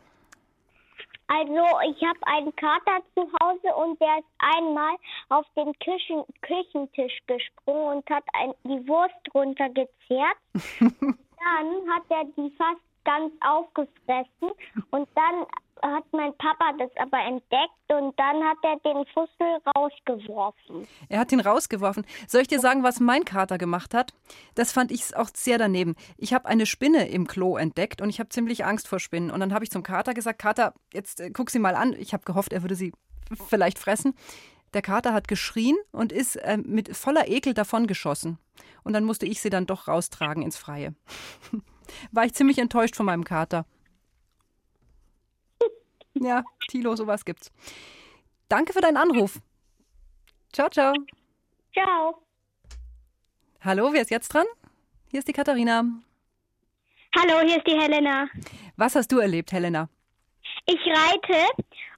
Also, 1.28 1.64
ich 1.90 2.02
habe 2.04 2.20
einen 2.24 2.56
Kater 2.56 3.00
zu 3.16 3.22
Hause 3.42 3.76
und 3.76 4.00
der 4.00 4.20
ist 4.20 4.28
einmal 4.58 4.96
auf 5.30 5.46
den 5.56 5.74
Küchen 5.80 6.24
Küchentisch 6.42 7.18
gesprungen 7.28 7.98
und 7.98 8.10
hat 8.10 8.24
ein, 8.34 8.54
die 8.64 8.88
Wurst 8.88 9.16
runtergezehrt. 9.34 10.38
dann 11.44 11.90
hat 11.90 12.04
er 12.10 12.26
die 12.38 12.54
fast 12.58 12.82
ganz 13.04 13.34
aufgefressen 13.42 14.52
und 14.92 15.10
dann 15.16 15.46
hat 15.82 16.04
mein 16.12 16.36
Papa 16.38 16.74
das 16.78 16.92
aber 16.98 17.20
entdeckt 17.20 17.90
und 17.90 18.18
dann 18.20 18.44
hat 18.44 18.58
er 18.62 18.78
den 18.86 19.04
Fussel 19.14 19.58
rausgeworfen. 19.76 20.88
Er 21.10 21.20
hat 21.20 21.32
ihn 21.32 21.40
rausgeworfen. 21.40 22.06
Soll 22.28 22.42
ich 22.42 22.48
dir 22.48 22.60
sagen, 22.60 22.84
was 22.84 23.00
mein 23.00 23.26
Kater 23.26 23.58
gemacht 23.58 23.94
hat? 23.94 24.14
Das 24.54 24.72
fand 24.72 24.92
ich 24.92 25.16
auch 25.16 25.30
sehr 25.34 25.58
daneben. 25.58 25.96
Ich 26.18 26.34
habe 26.34 26.46
eine 26.48 26.66
Spinne 26.66 27.10
im 27.10 27.28
Klo 27.28 27.58
entdeckt 27.58 28.02
und 28.02 28.10
ich 28.10 28.20
habe 28.20 28.30
ziemlich 28.30 28.64
Angst 28.64 28.88
vor 28.88 29.00
Spinnen. 29.00 29.32
Und 29.32 29.40
dann 29.40 29.54
habe 29.54 29.64
ich 29.64 29.72
zum 29.72 29.84
Kater 29.84 30.14
gesagt, 30.14 30.40
Kater, 30.40 30.74
jetzt 30.94 31.20
äh, 31.20 31.32
guck 31.32 31.50
sie 31.50 31.60
mal 31.60 31.76
an. 31.76 31.94
Ich 31.94 32.14
habe 32.14 32.24
gehofft, 32.26 32.54
er 32.54 32.62
würde 32.62 32.76
sie 32.76 32.94
vielleicht 33.48 33.80
fressen. 33.80 34.14
Der 34.74 34.82
Kater 34.82 35.14
hat 35.14 35.28
geschrien 35.28 35.78
und 35.92 36.12
ist 36.12 36.38
äh, 36.38 36.58
mit 36.58 36.96
voller 36.96 37.28
Ekel 37.28 37.54
davongeschossen. 37.54 38.38
Und 38.84 38.94
dann 38.94 39.04
musste 39.04 39.26
ich 39.26 39.42
sie 39.42 39.50
dann 39.50 39.66
doch 39.66 39.88
raustragen 39.88 40.44
ins 40.44 40.58
Freie. 40.58 40.96
War 42.12 42.26
ich 42.26 42.34
ziemlich 42.34 42.58
enttäuscht 42.58 42.96
von 42.96 43.06
meinem 43.06 43.26
Kater. 43.26 43.66
Ja, 46.14 46.44
Tilo, 46.70 46.96
sowas 46.96 47.26
gibt's. 47.26 47.52
Danke 48.48 48.74
für 48.74 48.82
deinen 48.82 48.98
Anruf. 48.98 49.40
Ciao, 50.54 50.70
ciao. 50.70 50.94
Ciao. 51.74 52.22
Hallo, 53.62 53.94
wer 53.94 54.02
ist 54.02 54.12
jetzt 54.12 54.30
dran? 54.30 54.46
Hier 55.10 55.20
ist 55.20 55.28
die 55.28 55.34
Katharina. 55.34 55.84
Hallo, 57.18 57.46
hier 57.46 57.58
ist 57.58 57.68
die 57.68 57.80
Helena. 57.80 58.28
Was 58.78 58.96
hast 58.96 59.12
du 59.12 59.20
erlebt, 59.20 59.52
Helena? 59.52 59.90
Ich 60.66 60.80
reite 60.86 61.48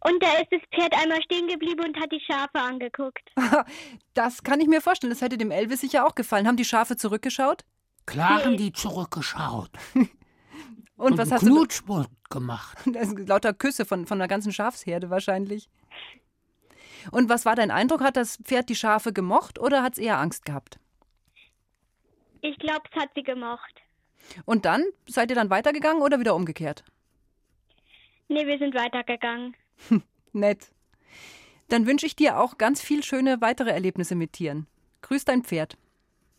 und 0.04 0.22
da 0.22 0.34
ist 0.34 0.52
das 0.52 0.62
Pferd 0.74 0.94
einmal 1.02 1.22
stehen 1.24 1.48
geblieben 1.48 1.86
und 1.86 2.00
hat 2.00 2.12
die 2.12 2.20
Schafe 2.20 2.60
angeguckt. 2.60 3.30
Das 4.14 4.44
kann 4.44 4.60
ich 4.60 4.68
mir 4.68 4.80
vorstellen. 4.80 5.12
Das 5.12 5.22
hätte 5.22 5.40
dem 5.40 5.50
Elvis 5.50 5.82
sicher 5.82 6.06
auch 6.06 6.14
gefallen. 6.14 6.48
Haben 6.48 6.58
die 6.58 6.66
Schafe 6.66 6.96
zurückgeschaut? 6.96 7.64
Klar 8.06 8.44
haben 8.44 8.58
die 8.58 8.72
zurückgeschaut. 8.72 9.72
Und 10.98 11.18
was 11.18 11.32
einen 11.32 11.58
hast 11.60 11.84
du? 11.88 12.06
Gemacht. 12.30 12.78
Das 12.94 13.10
sind 13.10 13.28
lauter 13.28 13.54
Küsse 13.54 13.86
von, 13.86 14.06
von 14.06 14.20
der 14.20 14.28
ganzen 14.28 14.52
Schafsherde 14.52 15.10
wahrscheinlich. 15.10 15.70
Und 17.12 17.30
was 17.30 17.46
war 17.46 17.56
dein 17.56 17.72
Eindruck? 17.72 18.02
Hat 18.02 18.18
das 18.18 18.38
Pferd 18.38 18.70
die 18.70 18.76
Schafe 18.76 19.14
gemocht 19.14 19.60
oder 19.60 19.84
hat 19.84 19.94
es 19.94 20.00
eher 20.00 20.20
Angst 20.20 20.46
gehabt? 20.46 20.80
Ich 22.42 22.58
glaube, 22.60 22.84
es 22.92 23.02
hat 23.02 23.10
sie 23.16 23.24
gemocht. 23.24 23.82
Und 24.46 24.66
dann? 24.66 24.86
Seid 25.08 25.30
ihr 25.30 25.36
dann 25.36 25.50
weitergegangen 25.50 26.02
oder 26.02 26.20
wieder 26.20 26.36
umgekehrt? 26.36 26.84
Nee, 28.30 28.46
wir 28.46 28.58
sind 28.58 28.74
weitergegangen. 28.76 29.56
Nett. 30.34 30.72
Dann 31.70 31.88
wünsche 31.88 32.06
ich 32.06 32.16
dir 32.16 32.40
auch 32.40 32.58
ganz 32.58 32.82
viel 32.82 33.04
schöne 33.04 33.42
weitere 33.42 33.72
Erlebnisse 33.72 34.16
mit 34.16 34.34
Tieren. 34.34 34.68
Grüß 35.02 35.26
dein 35.26 35.44
Pferd. 35.44 35.78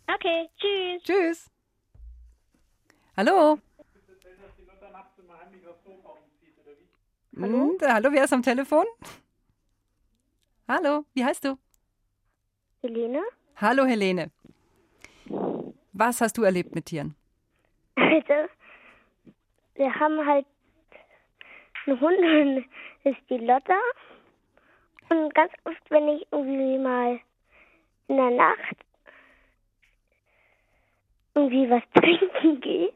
Okay, 0.07 0.49
tschüss. 0.59 1.03
Tschüss. 1.03 1.51
Hallo. 3.17 3.59
Hallo? 7.41 7.71
Hm, 7.71 7.79
hallo, 7.83 8.13
wer 8.13 8.25
ist 8.25 8.33
am 8.33 8.43
Telefon? 8.43 8.85
Hallo, 10.69 11.05
wie 11.15 11.25
heißt 11.25 11.45
du? 11.45 11.59
Helene? 12.81 13.23
Hallo, 13.57 13.85
Helene. 13.85 14.31
Was 15.93 16.21
hast 16.21 16.39
du 16.39 16.43
erlebt 16.43 16.75
mit 16.75 16.87
Tieren? 16.87 17.15
Also, 17.97 18.49
wir 19.75 19.95
haben 19.95 20.25
halt 20.27 20.47
einen 21.87 22.01
Hund 22.01 22.19
und 22.19 22.57
das 22.57 22.65
ist 23.15 23.31
die 23.31 23.39
Lotta. 23.39 23.79
Und 25.11 25.35
ganz 25.35 25.53
oft, 25.65 25.91
wenn 25.91 26.09
ich 26.09 26.27
irgendwie 26.31 26.79
mal 26.79 27.21
in 28.09 28.17
der 28.17 28.31
Nacht 28.31 28.77
irgendwie 31.35 31.69
was 31.69 31.83
trinken 31.95 32.61
gehe, 32.61 32.93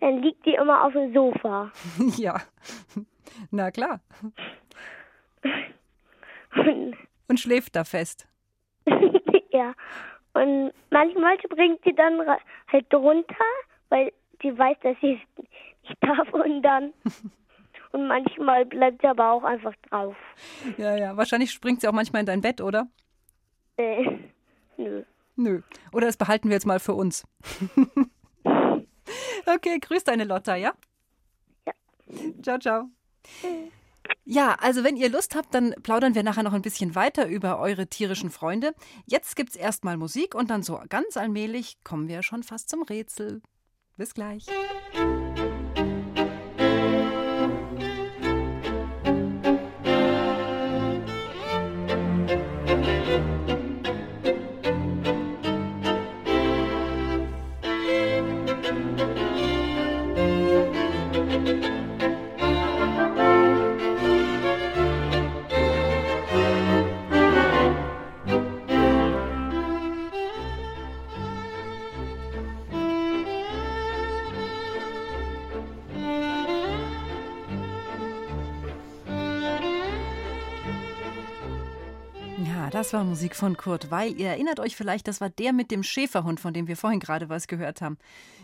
dann 0.00 0.22
liegt 0.22 0.44
die 0.46 0.54
immer 0.54 0.84
auf 0.84 0.92
dem 0.92 1.12
Sofa. 1.12 1.70
ja. 2.16 2.40
Na 3.50 3.70
klar. 3.70 4.00
Und, 6.56 6.96
Und 7.28 7.40
schläft 7.40 7.76
da 7.76 7.84
fest. 7.84 8.26
ja. 9.50 9.74
Und 10.32 10.72
manchmal 10.90 11.38
springt 11.40 11.80
sie 11.84 11.94
dann 11.94 12.20
halt 12.68 12.94
runter, 12.94 13.34
weil 13.90 14.12
sie 14.42 14.56
weiß, 14.56 14.76
dass 14.82 14.96
sie 15.00 15.20
es 15.38 15.44
nicht 15.82 15.96
darf 16.00 16.32
und 16.32 16.62
dann. 16.62 16.92
Und 17.94 18.08
manchmal 18.08 18.66
bleibt 18.66 19.02
sie 19.02 19.06
aber 19.06 19.30
auch 19.30 19.44
einfach 19.44 19.72
drauf. 19.88 20.16
Ja, 20.78 20.96
ja. 20.96 21.16
Wahrscheinlich 21.16 21.52
springt 21.52 21.80
sie 21.80 21.86
auch 21.86 21.92
manchmal 21.92 22.20
in 22.20 22.26
dein 22.26 22.40
Bett, 22.40 22.60
oder? 22.60 22.88
Äh, 23.76 24.18
nö. 24.76 25.04
Nö. 25.36 25.62
Oder 25.92 26.08
das 26.08 26.16
behalten 26.16 26.48
wir 26.48 26.54
jetzt 26.54 26.66
mal 26.66 26.80
für 26.80 26.94
uns. 26.94 27.24
okay, 29.46 29.78
grüß 29.80 30.02
deine 30.02 30.24
Lotta, 30.24 30.56
ja? 30.56 30.72
Ja. 31.64 31.72
Ciao, 32.42 32.58
ciao. 32.58 32.88
Ja, 34.24 34.56
also 34.60 34.82
wenn 34.82 34.96
ihr 34.96 35.08
Lust 35.08 35.36
habt, 35.36 35.54
dann 35.54 35.72
plaudern 35.84 36.16
wir 36.16 36.24
nachher 36.24 36.42
noch 36.42 36.52
ein 36.52 36.62
bisschen 36.62 36.96
weiter 36.96 37.28
über 37.28 37.60
eure 37.60 37.86
tierischen 37.86 38.30
Freunde. 38.30 38.74
Jetzt 39.06 39.36
gibt's 39.36 39.54
erstmal 39.54 39.96
Musik 39.96 40.34
und 40.34 40.50
dann 40.50 40.64
so 40.64 40.80
ganz 40.88 41.16
allmählich 41.16 41.76
kommen 41.84 42.08
wir 42.08 42.24
schon 42.24 42.42
fast 42.42 42.70
zum 42.70 42.82
Rätsel. 42.82 43.40
Bis 43.96 44.14
gleich. 44.14 44.46
Das 82.84 82.92
war 82.92 83.02
Musik 83.02 83.34
von 83.34 83.56
Kurt 83.56 83.90
Weil. 83.90 84.12
Ihr 84.20 84.28
erinnert 84.28 84.60
euch 84.60 84.76
vielleicht, 84.76 85.08
das 85.08 85.22
war 85.22 85.30
der 85.30 85.54
mit 85.54 85.70
dem 85.70 85.82
Schäferhund, 85.82 86.38
von 86.38 86.52
dem 86.52 86.68
wir 86.68 86.76
vorhin 86.76 87.00
gerade 87.00 87.30
was 87.30 87.46
gehört 87.46 87.80
haben. 87.80 87.96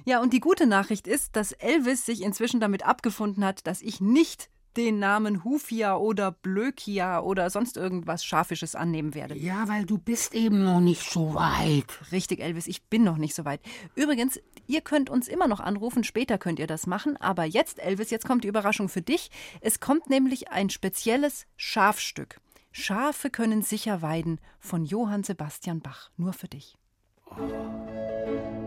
Ja, 0.07 0.23
und 0.23 0.33
die 0.33 0.41
gute 0.41 0.67
Nachricht 0.67 1.07
ist, 1.07 1.37
dass 1.37 1.53
Elvis 1.53 2.07
sich 2.07 2.23
inzwischen 2.23 2.59
damit 2.59 2.87
abgefunden 2.87 3.45
hat, 3.45 3.67
dass 3.67 3.83
ich 3.83 4.01
nicht 4.01 4.49
den 4.79 4.99
Namen 4.99 5.45
Hufia 5.45 5.95
oder 5.95 6.33
Blökia 6.33 7.21
oder 7.21 7.51
sonst 7.51 7.77
irgendwas 7.77 8.25
Schafisches 8.25 8.75
annehmen 8.75 9.15
werde. 9.15 9.37
Ja, 9.37 9.69
weil 9.69 9.85
du 9.85 9.99
bist 9.99 10.35
eben 10.35 10.65
noch 10.65 10.81
nicht 10.81 11.11
so 11.11 11.35
weit. 11.35 12.11
Richtig, 12.11 12.41
Elvis, 12.41 12.67
ich 12.67 12.85
bin 12.85 13.05
noch 13.05 13.19
nicht 13.19 13.35
so 13.35 13.45
weit. 13.45 13.61
Übrigens, 13.95 14.41
ihr 14.67 14.81
könnt 14.81 15.11
uns 15.11 15.29
immer 15.29 15.49
noch 15.49 15.61
anrufen, 15.61 16.03
später 16.03 16.39
könnt 16.39 16.59
ihr 16.59 16.67
das 16.67 16.87
machen, 16.87 17.19
aber 17.19 17.45
jetzt, 17.45 17.79
Elvis, 17.79 18.09
jetzt 18.09 18.27
kommt 18.27 18.45
die 18.45 18.49
Überraschung 18.49 18.89
für 18.89 19.03
dich. 19.03 19.31
Es 19.61 19.81
kommt 19.81 20.09
nämlich 20.09 20.51
ein 20.51 20.71
spezielles 20.71 21.45
Schafstück. 21.59 22.41
Schafe 22.73 23.31
können 23.31 23.63
sicher 23.63 24.03
weiden 24.03 24.41
von 24.59 24.85
Johann 24.85 25.25
Sebastian 25.25 25.81
Bach, 25.81 26.11
nur 26.17 26.33
für 26.33 26.49
dich. 26.49 26.77
Nee. 27.37 28.60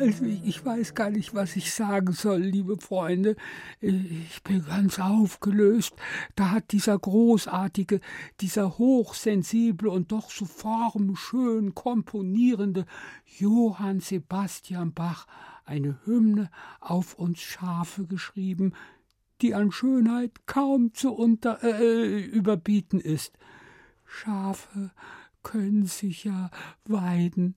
Also 0.00 0.24
ich, 0.24 0.64
weiß 0.64 0.94
gar 0.94 1.10
nicht, 1.10 1.34
was 1.34 1.56
ich 1.56 1.74
sagen 1.74 2.12
soll, 2.12 2.40
liebe 2.40 2.78
Freunde. 2.78 3.36
Ich 3.80 4.42
bin 4.42 4.64
ganz 4.64 4.98
aufgelöst. 4.98 5.92
Da 6.36 6.50
hat 6.50 6.72
dieser 6.72 6.98
großartige, 6.98 8.00
dieser 8.40 8.78
hochsensible 8.78 9.90
und 9.90 10.10
doch 10.10 10.30
so 10.30 10.46
formschön 10.46 11.74
komponierende 11.74 12.86
Johann 13.38 14.00
Sebastian 14.00 14.94
Bach 14.94 15.26
eine 15.66 15.98
Hymne 16.06 16.50
auf 16.80 17.14
uns 17.14 17.40
Schafe 17.40 18.06
geschrieben, 18.06 18.72
die 19.42 19.54
an 19.54 19.70
Schönheit 19.70 20.46
kaum 20.46 20.94
zu 20.94 21.12
unter, 21.12 21.62
äh, 21.62 22.22
überbieten 22.22 23.00
ist. 23.00 23.36
Schafe 24.06 24.92
können 25.42 25.86
sich 25.86 26.24
ja 26.24 26.50
weiden. 26.84 27.56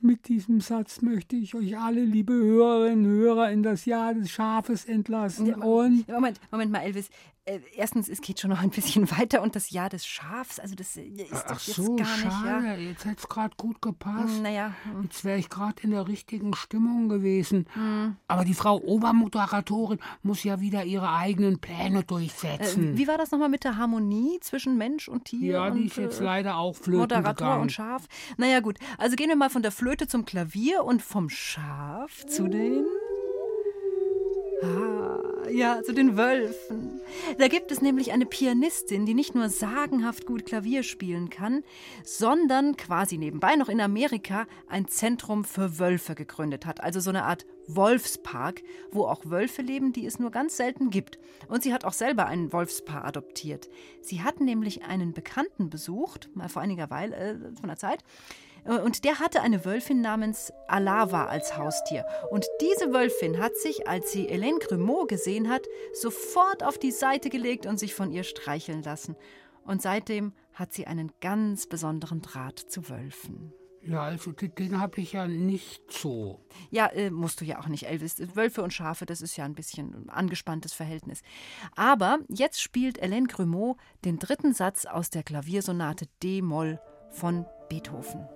Mit 0.00 0.28
diesem 0.28 0.60
Satz 0.60 1.02
möchte 1.02 1.36
ich 1.36 1.54
euch 1.54 1.78
alle, 1.78 2.04
liebe 2.04 2.32
Hörerinnen 2.32 3.04
und 3.04 3.10
Hörer, 3.10 3.50
in 3.50 3.62
das 3.62 3.84
Jahr 3.84 4.14
des 4.14 4.30
Schafes 4.30 4.84
entlassen. 4.84 5.54
Und 5.54 6.08
Moment, 6.08 6.40
Moment 6.50 6.72
mal, 6.72 6.80
Elvis. 6.80 7.10
Äh, 7.44 7.58
erstens, 7.74 8.08
es 8.08 8.20
geht 8.20 8.38
schon 8.38 8.50
noch 8.50 8.62
ein 8.62 8.70
bisschen 8.70 9.10
weiter 9.18 9.42
und 9.42 9.56
das 9.56 9.70
Jahr 9.70 9.88
des 9.88 10.06
Schafs, 10.06 10.60
also 10.60 10.76
das 10.76 10.96
äh, 10.96 11.02
ist 11.02 11.32
doch 11.32 11.56
Ach 11.56 11.66
jetzt 11.66 11.76
so, 11.76 11.96
gar 11.96 12.16
nicht, 12.16 12.22
schade. 12.22 12.66
ja. 12.66 12.74
Jetzt 12.74 13.04
hätte 13.04 13.16
es 13.18 13.28
gerade 13.28 13.56
gut 13.56 13.82
gepasst. 13.82 14.40
Naja, 14.40 14.74
hm. 14.84 15.02
Jetzt 15.02 15.24
wäre 15.24 15.38
ich 15.38 15.48
gerade 15.48 15.82
in 15.82 15.90
der 15.90 16.06
richtigen 16.06 16.54
Stimmung 16.54 17.08
gewesen. 17.08 17.66
Aber 18.28 18.44
die 18.44 18.54
Frau 18.54 18.78
Obermoderatorin 18.78 19.98
muss 20.22 20.44
ja 20.44 20.60
wieder 20.60 20.84
ihre 20.84 21.10
eigenen 21.10 21.58
Pläne 21.58 22.00
äh, 22.00 22.04
durchsetzen. 22.04 22.96
wie 22.96 23.08
war 23.08 23.18
das 23.18 23.32
nochmal 23.32 23.48
mit 23.48 23.64
der 23.64 23.76
Harmonie 23.76 24.38
zwischen 24.40 24.78
Mensch 24.78 25.08
und 25.08 25.24
Tier? 25.24 25.54
ja, 25.54 25.70
die 25.70 25.80
und, 25.80 25.86
ist 25.86 25.96
jetzt 25.96 26.20
äh, 26.20 26.24
leider 26.24 26.56
auch 26.56 26.76
flöten 26.76 27.00
Moderator 27.00 27.34
gegangen. 27.34 27.62
und 27.62 27.72
Schaf. 27.72 28.06
Naja, 28.36 28.60
gut. 28.60 28.78
Also 28.98 29.16
gehen 29.16 29.28
wir 29.28 29.36
mal 29.36 29.50
von 29.50 29.62
der 29.62 29.72
Flöte 29.72 30.06
zum 30.06 30.24
Klavier 30.24 30.84
und 30.84 31.02
vom 31.02 31.28
Schaf 31.28 32.24
zu 32.26 32.46
den. 32.46 32.86
Ah, 34.62 35.48
ja, 35.50 35.82
zu 35.82 35.92
den 35.92 36.16
Wölfen. 36.16 37.00
Da 37.38 37.48
gibt 37.48 37.72
es 37.72 37.82
nämlich 37.82 38.12
eine 38.12 38.26
Pianistin, 38.26 39.06
die 39.06 39.14
nicht 39.14 39.34
nur 39.34 39.48
sagenhaft 39.48 40.24
gut 40.24 40.46
Klavier 40.46 40.84
spielen 40.84 41.30
kann, 41.30 41.64
sondern 42.04 42.76
quasi 42.76 43.18
nebenbei 43.18 43.56
noch 43.56 43.68
in 43.68 43.80
Amerika 43.80 44.46
ein 44.68 44.86
Zentrum 44.86 45.44
für 45.44 45.80
Wölfe 45.80 46.14
gegründet 46.14 46.64
hat. 46.64 46.80
Also 46.80 47.00
so 47.00 47.10
eine 47.10 47.24
Art 47.24 47.44
Wolfspark, 47.66 48.62
wo 48.92 49.04
auch 49.06 49.22
Wölfe 49.24 49.62
leben, 49.62 49.92
die 49.92 50.06
es 50.06 50.20
nur 50.20 50.30
ganz 50.30 50.56
selten 50.56 50.90
gibt. 50.90 51.18
Und 51.48 51.64
sie 51.64 51.74
hat 51.74 51.84
auch 51.84 51.92
selber 51.92 52.26
ein 52.26 52.52
Wolfspaar 52.52 53.04
adoptiert. 53.04 53.68
Sie 54.00 54.22
hat 54.22 54.40
nämlich 54.40 54.84
einen 54.84 55.12
Bekannten 55.12 55.70
besucht, 55.70 56.30
mal 56.34 56.48
vor 56.48 56.62
einiger 56.62 56.88
Weile, 56.90 57.16
äh, 57.16 57.36
von 57.58 57.68
der 57.68 57.76
Zeit, 57.76 58.04
und 58.64 59.04
der 59.04 59.18
hatte 59.18 59.40
eine 59.42 59.64
Wölfin 59.64 60.00
namens 60.00 60.52
Alava 60.68 61.26
als 61.26 61.56
Haustier. 61.56 62.06
Und 62.30 62.46
diese 62.60 62.92
Wölfin 62.92 63.38
hat 63.38 63.56
sich, 63.56 63.88
als 63.88 64.12
sie 64.12 64.28
Hélène 64.28 64.60
Grimaud 64.60 65.08
gesehen 65.08 65.48
hat, 65.48 65.66
sofort 65.92 66.62
auf 66.62 66.78
die 66.78 66.92
Seite 66.92 67.28
gelegt 67.28 67.66
und 67.66 67.78
sich 67.78 67.94
von 67.94 68.12
ihr 68.12 68.24
streicheln 68.24 68.82
lassen. 68.82 69.16
Und 69.64 69.82
seitdem 69.82 70.32
hat 70.54 70.72
sie 70.72 70.86
einen 70.86 71.12
ganz 71.20 71.66
besonderen 71.66 72.22
Draht 72.22 72.58
zu 72.58 72.88
Wölfen. 72.88 73.52
Ja, 73.84 74.02
also 74.02 74.30
den, 74.30 74.54
den 74.54 74.80
habe 74.80 75.00
ich 75.00 75.12
ja 75.12 75.26
nicht 75.26 75.90
so. 75.90 76.40
Ja, 76.70 76.86
äh, 76.86 77.10
musst 77.10 77.40
du 77.40 77.44
ja 77.44 77.58
auch 77.58 77.66
nicht, 77.66 77.88
Elvis. 77.88 78.16
Wölfe 78.36 78.62
und 78.62 78.72
Schafe, 78.72 79.06
das 79.06 79.20
ist 79.20 79.36
ja 79.36 79.44
ein 79.44 79.54
bisschen 79.54 79.92
ein 79.92 80.10
angespanntes 80.10 80.72
Verhältnis. 80.72 81.22
Aber 81.74 82.20
jetzt 82.28 82.62
spielt 82.62 83.02
Hélène 83.02 83.26
Grimaud 83.26 83.76
den 84.04 84.20
dritten 84.20 84.54
Satz 84.54 84.86
aus 84.86 85.10
der 85.10 85.24
Klaviersonate 85.24 86.06
D-Moll 86.22 86.78
von 87.10 87.44
Beethoven. 87.68 88.28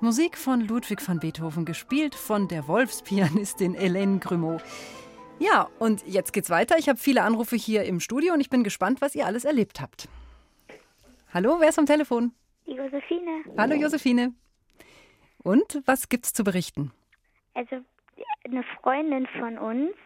Musik 0.00 0.38
von 0.38 0.60
Ludwig 0.60 1.06
van 1.06 1.18
Beethoven, 1.18 1.64
gespielt 1.64 2.14
von 2.14 2.46
der 2.46 2.68
Wolfspianistin 2.68 3.74
Hélène 3.74 4.20
Grumeau. 4.20 4.58
Ja, 5.40 5.68
und 5.80 6.06
jetzt 6.06 6.32
geht's 6.32 6.50
weiter. 6.50 6.76
Ich 6.78 6.88
habe 6.88 6.98
viele 6.98 7.22
Anrufe 7.22 7.56
hier 7.56 7.82
im 7.82 7.98
Studio 7.98 8.32
und 8.32 8.40
ich 8.40 8.48
bin 8.48 8.62
gespannt, 8.62 9.00
was 9.00 9.16
ihr 9.16 9.26
alles 9.26 9.44
erlebt 9.44 9.80
habt. 9.80 10.08
Hallo, 11.34 11.56
wer 11.58 11.70
ist 11.70 11.80
am 11.80 11.86
Telefon? 11.86 12.32
Josephine. 12.64 13.42
Hallo 13.56 13.74
Josephine. 13.74 14.34
Und 15.42 15.82
was 15.84 16.08
gibt's 16.08 16.32
zu 16.32 16.44
berichten? 16.44 16.92
Also 17.54 17.76
eine 18.44 18.62
Freundin 18.80 19.26
von 19.38 19.58
uns, 19.58 19.96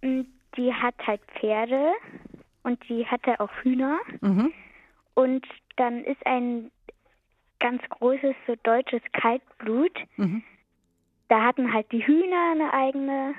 m, 0.00 0.26
die 0.56 0.74
hat 0.74 0.94
halt 1.06 1.20
Pferde 1.38 1.92
und 2.64 2.82
die 2.88 3.06
hatte 3.06 3.38
auch 3.38 3.50
Hühner. 3.62 3.98
Mhm. 4.20 4.52
Und 5.14 5.46
dann 5.76 6.02
ist 6.02 6.26
ein 6.26 6.72
ganz 7.58 7.82
großes 7.88 8.34
so 8.46 8.54
deutsches 8.62 9.02
Kaltblut. 9.12 9.92
Mhm. 10.16 10.42
Da 11.28 11.42
hatten 11.42 11.72
halt 11.72 11.90
die 11.92 12.06
Hühner 12.06 12.52
eine 12.52 12.72
eigene, 12.72 13.34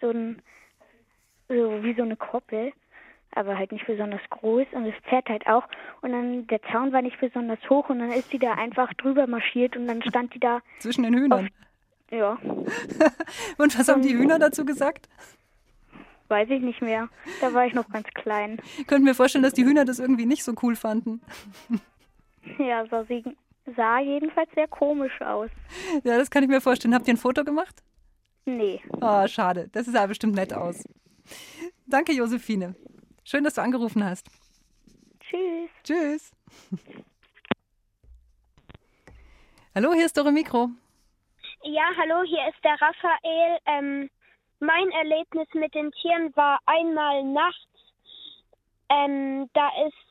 so 0.00 0.10
ein, 0.10 0.40
so 1.48 1.82
wie 1.82 1.94
so 1.94 2.02
eine 2.02 2.16
Koppel, 2.16 2.72
aber 3.32 3.58
halt 3.58 3.72
nicht 3.72 3.86
besonders 3.86 4.20
groß 4.30 4.66
und 4.72 4.84
das 4.86 4.94
Pferd 5.08 5.28
halt 5.28 5.46
auch. 5.46 5.64
Und 6.02 6.12
dann 6.12 6.46
der 6.46 6.62
Zaun 6.62 6.92
war 6.92 7.02
nicht 7.02 7.18
besonders 7.18 7.58
hoch 7.68 7.88
und 7.88 7.98
dann 7.98 8.12
ist 8.12 8.30
sie 8.30 8.38
da 8.38 8.54
einfach 8.54 8.92
drüber 8.94 9.26
marschiert 9.26 9.76
und 9.76 9.86
dann 9.86 10.02
stand 10.02 10.34
die 10.34 10.40
da, 10.40 10.60
Zwischen 10.78 11.02
den 11.02 11.14
Hühnern. 11.14 11.50
ja, 12.10 12.38
Und 13.58 13.78
was 13.78 13.88
haben 13.88 14.02
die 14.02 14.16
Hühner 14.16 14.38
dazu 14.38 14.64
gesagt? 14.64 15.08
weiß 16.28 16.48
ich 16.50 16.62
nicht 16.62 16.82
mehr. 16.82 17.08
Da 17.40 17.52
war 17.54 17.66
ich 17.66 17.74
noch 17.74 17.88
ganz 17.88 18.08
klein. 18.14 18.58
Ich 18.78 18.86
könnte 18.86 19.04
mir 19.04 19.14
vorstellen, 19.14 19.44
dass 19.44 19.52
die 19.52 19.64
Hühner 19.64 19.84
das 19.84 19.98
irgendwie 19.98 20.26
nicht 20.26 20.42
so 20.42 20.54
cool 20.62 20.74
fanden. 20.74 21.20
Ja, 22.58 22.84
sah, 22.86 23.04
sie, 23.04 23.24
sah 23.76 23.98
jedenfalls 24.00 24.50
sehr 24.54 24.68
komisch 24.68 25.20
aus. 25.20 25.50
Ja, 26.04 26.18
das 26.18 26.30
kann 26.30 26.42
ich 26.42 26.48
mir 26.48 26.60
vorstellen. 26.60 26.94
Habt 26.94 27.06
ihr 27.08 27.14
ein 27.14 27.18
Foto 27.18 27.44
gemacht? 27.44 27.82
Nee. 28.44 28.82
Oh, 29.00 29.26
schade. 29.26 29.68
Das 29.72 29.86
sah 29.86 30.06
bestimmt 30.06 30.34
nett 30.34 30.52
aus. 30.52 30.84
Danke, 31.86 32.12
Josephine. 32.12 32.74
Schön, 33.24 33.44
dass 33.44 33.54
du 33.54 33.62
angerufen 33.62 34.04
hast. 34.04 34.28
Tschüss. 35.20 35.70
Tschüss. 35.82 36.32
Hallo, 39.74 39.92
hier 39.92 40.06
ist 40.06 40.16
Dore 40.16 40.30
Mikro. 40.30 40.68
Ja, 41.62 41.84
hallo, 41.96 42.22
hier 42.24 42.46
ist 42.48 42.62
der 42.62 42.76
Raphael. 42.80 43.58
Ähm, 43.66 44.10
mein 44.60 44.90
Erlebnis 44.90 45.48
mit 45.54 45.74
den 45.74 45.90
Tieren 45.92 46.30
war 46.36 46.58
einmal 46.66 47.24
nachts. 47.24 47.58
Ähm, 48.90 49.48
da 49.54 49.68
ist, 49.86 50.03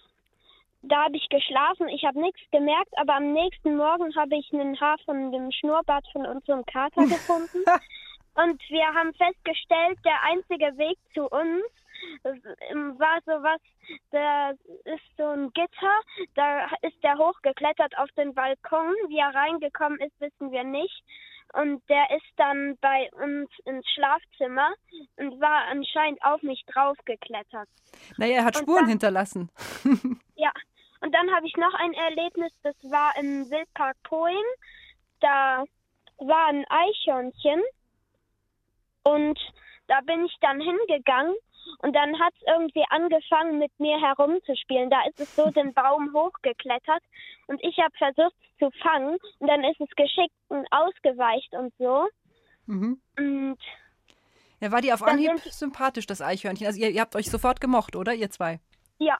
da 0.84 1.06
habe 1.06 1.17
ich 1.17 1.28
geschlafen. 1.30 1.88
Ich 1.89 2.04
habe 2.06 2.19
nichts 2.22 2.41
gemerkt, 2.52 2.96
aber 2.98 3.15
am 3.15 3.34
nächsten 3.34 3.76
Morgen 3.78 4.13
habe 4.15 4.36
ich 4.38 4.52
einen 4.54 4.80
Haar 4.80 4.98
von 5.06 5.32
dem 5.32 5.52
Schnurrbart 5.52 6.06
von 6.12 6.26
unserem 6.26 6.65
Kater 6.65 7.04
gefunden. 7.06 7.63
Und 8.36 8.62
wir 8.69 8.86
haben 8.93 9.13
festgestellt, 9.13 10.00
der 10.04 10.22
einzige 10.24 10.76
Weg 10.78 10.98
zu 11.13 11.28
uns 11.30 11.63
war 12.98 13.19
sowas, 13.26 13.62
da 14.12 14.52
ist 14.86 15.17
so 15.17 15.24
ein 15.30 15.52
Gitter, 15.54 16.00
da 16.36 16.65
ist 16.82 17.02
der 17.04 17.17
hochgeklettert 17.17 17.98
auf 17.98 18.10
den 18.17 18.34
Balkon. 18.34 18.93
Wie 19.08 19.17
er 19.19 19.34
reingekommen 19.34 20.00
ist, 20.00 20.19
wissen 20.19 20.52
wir 20.52 20.63
nicht. 20.63 21.04
Und 21.54 21.88
der 21.88 22.10
ist 22.10 22.26
dann 22.38 22.78
bei 22.82 23.10
uns 23.13 23.50
ins 23.65 23.86
Schlafzimmer 23.93 24.74
und 25.17 25.39
war 25.39 25.65
anscheinend 25.69 26.24
auf 26.26 26.41
mich 26.41 26.63
draufgeklettert. 26.65 27.69
Naja, 28.17 28.38
er 28.38 28.46
hat 28.46 28.58
Spuren 28.58 28.80
dann- 28.80 28.89
hinterlassen. 28.89 29.50
Ja, 30.36 30.52
und 31.04 31.13
dann 31.13 31.30
habe 31.36 31.46
ich 31.46 31.56
noch 31.58 31.74
ein 31.74 31.94
Erlebnis, 31.94 32.52
das 32.63 32.76
war 32.84 33.13
im 33.20 33.50
Wildpark 33.50 33.98
Poing. 34.04 34.46
Da 35.20 35.66
war 36.18 36.48
ein 36.48 36.66
Eichhörnchen 36.70 37.62
und 39.04 39.38
da 39.88 40.00
bin 40.02 40.24
ich 40.26 40.34
dann 40.39 40.62
hingegangen 40.62 41.36
und 41.80 41.94
dann 41.94 42.18
hat 42.20 42.34
es 42.36 42.48
irgendwie 42.48 42.86
angefangen, 42.89 43.60
mit 43.60 43.78
mir 43.80 44.00
herumzuspielen. 44.00 44.89
Da 44.89 45.02
ist 45.10 45.20
es 45.20 45.36
so 45.36 45.50
den 45.52 45.74
Baum 45.74 46.13
hochgeklettert 46.13 47.04
und 47.48 47.62
ich 47.62 47.78
habe 47.80 47.96
versucht 47.98 48.36
es 48.42 48.58
zu 48.60 48.72
fangen 48.80 49.18
und 49.39 49.48
dann 49.48 49.63
ist 49.66 49.82
es 49.82 49.89
geschickt 49.98 50.36
und 50.48 50.66
ausgeweicht 50.72 51.54
und 51.54 51.74
so. 51.80 52.08
Mhm. 52.66 53.02
Und 53.18 53.60
Ja, 54.62 54.72
war 54.72 54.80
die 54.80 54.94
auf 54.94 55.04
Anhieb 55.04 55.38
sympathisch, 55.39 56.08
das 56.08 56.22
Eichhörnchen. 56.22 56.66
Also 56.66 56.80
ihr, 56.80 56.92
ihr 56.92 57.02
habt 57.02 57.18
euch 57.18 57.30
sofort 57.30 57.60
gemocht, 57.60 57.98
oder? 57.98 58.13
Ihr 58.13 58.30
zwei. 58.30 58.62
ja, 59.00 59.18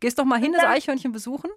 Gehst 0.00 0.18
doch 0.18 0.24
mal 0.24 0.38
hin, 0.38 0.52
das 0.52 0.64
Eichhörnchen 0.64 1.12
besuchen? 1.12 1.50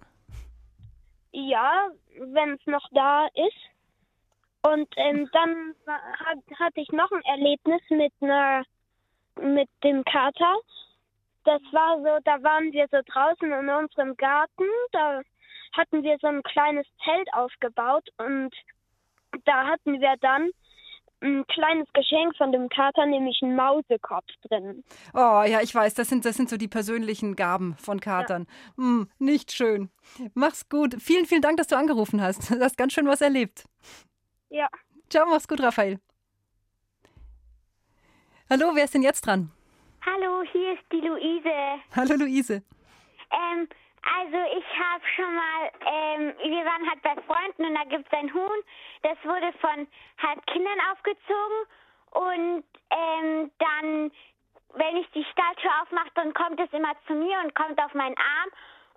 Ja, 1.31 1.89
wenn 2.17 2.53
es 2.53 2.65
noch 2.65 2.87
da 2.91 3.27
ist. 3.27 4.71
Und 4.71 4.87
ähm, 4.95 5.29
dann 5.31 5.75
hat, 5.85 6.39
hatte 6.59 6.81
ich 6.81 6.89
noch 6.89 7.11
ein 7.11 7.21
Erlebnis 7.23 7.81
mit 7.89 8.13
einer 8.21 8.63
mit 9.41 9.69
dem 9.83 10.03
Kater. 10.05 10.55
Das 11.43 11.61
war 11.71 11.97
so, 11.97 12.19
da 12.23 12.41
waren 12.41 12.71
wir 12.71 12.87
so 12.89 12.97
draußen 13.05 13.51
in 13.51 13.69
unserem 13.69 14.17
Garten, 14.17 14.63
da 14.91 15.21
hatten 15.73 16.03
wir 16.03 16.17
so 16.19 16.27
ein 16.27 16.41
kleines 16.41 16.87
Zelt 17.03 17.31
aufgebaut 17.33 18.09
und 18.17 18.51
da 19.43 19.67
hatten 19.67 19.99
wir 19.99 20.15
dann 20.21 20.49
ein 21.21 21.45
kleines 21.47 21.87
Geschenk 21.93 22.35
von 22.37 22.51
dem 22.51 22.69
Kater, 22.69 23.05
nämlich 23.05 23.39
einen 23.41 23.55
Mausekopf 23.55 24.27
drin. 24.47 24.83
Oh 25.13 25.43
ja, 25.45 25.61
ich 25.61 25.73
weiß, 25.73 25.93
das 25.93 26.09
sind, 26.09 26.25
das 26.25 26.35
sind 26.35 26.49
so 26.49 26.57
die 26.57 26.67
persönlichen 26.67 27.35
Gaben 27.35 27.75
von 27.77 27.99
Katern. 27.99 28.47
Hm, 28.77 29.09
nicht 29.19 29.51
schön. 29.51 29.89
Mach's 30.33 30.69
gut. 30.69 30.95
Vielen, 30.99 31.25
vielen 31.25 31.41
Dank, 31.41 31.57
dass 31.57 31.67
du 31.67 31.77
angerufen 31.77 32.21
hast. 32.21 32.51
Du 32.51 32.59
hast 32.59 32.77
ganz 32.77 32.93
schön 32.93 33.07
was 33.07 33.21
erlebt. 33.21 33.65
Ja. 34.49 34.67
Ciao, 35.09 35.25
mach's 35.27 35.47
gut, 35.47 35.61
Raphael. 35.61 35.99
Hallo, 38.49 38.71
wer 38.73 38.83
ist 38.85 38.93
denn 38.93 39.01
jetzt 39.01 39.25
dran? 39.25 39.51
Hallo, 40.05 40.43
hier 40.51 40.73
ist 40.73 40.83
die 40.91 41.01
Luise. 41.01 41.81
Hallo, 41.95 42.15
Luise. 42.15 42.63
Ähm, 43.31 43.67
also 44.05 44.37
ich 44.57 44.65
habe 44.79 45.03
schon 45.15 45.35
mal, 45.35 45.71
ähm, 45.85 46.33
wir 46.37 46.65
waren 46.65 46.89
halt 46.89 47.01
bei 47.01 47.15
Freunden 47.23 47.65
und 47.65 47.75
da 47.75 47.83
gibt 47.85 48.05
es 48.11 48.19
ein 48.19 48.33
Huhn, 48.33 48.61
das 49.01 49.17
wurde 49.23 49.51
von 49.59 49.87
halt 50.21 50.47
Kindern 50.47 50.79
aufgezogen 50.91 51.59
und 52.11 52.63
ähm, 52.91 53.51
dann, 53.59 54.11
wenn 54.73 54.97
ich 54.97 55.09
die 55.11 55.25
Stalltür 55.31 55.71
aufmache, 55.81 56.11
dann 56.15 56.33
kommt 56.33 56.59
es 56.59 56.71
immer 56.71 56.93
zu 57.07 57.13
mir 57.13 57.39
und 57.39 57.55
kommt 57.55 57.79
auf 57.81 57.93
meinen 57.93 58.15
Arm 58.17 58.49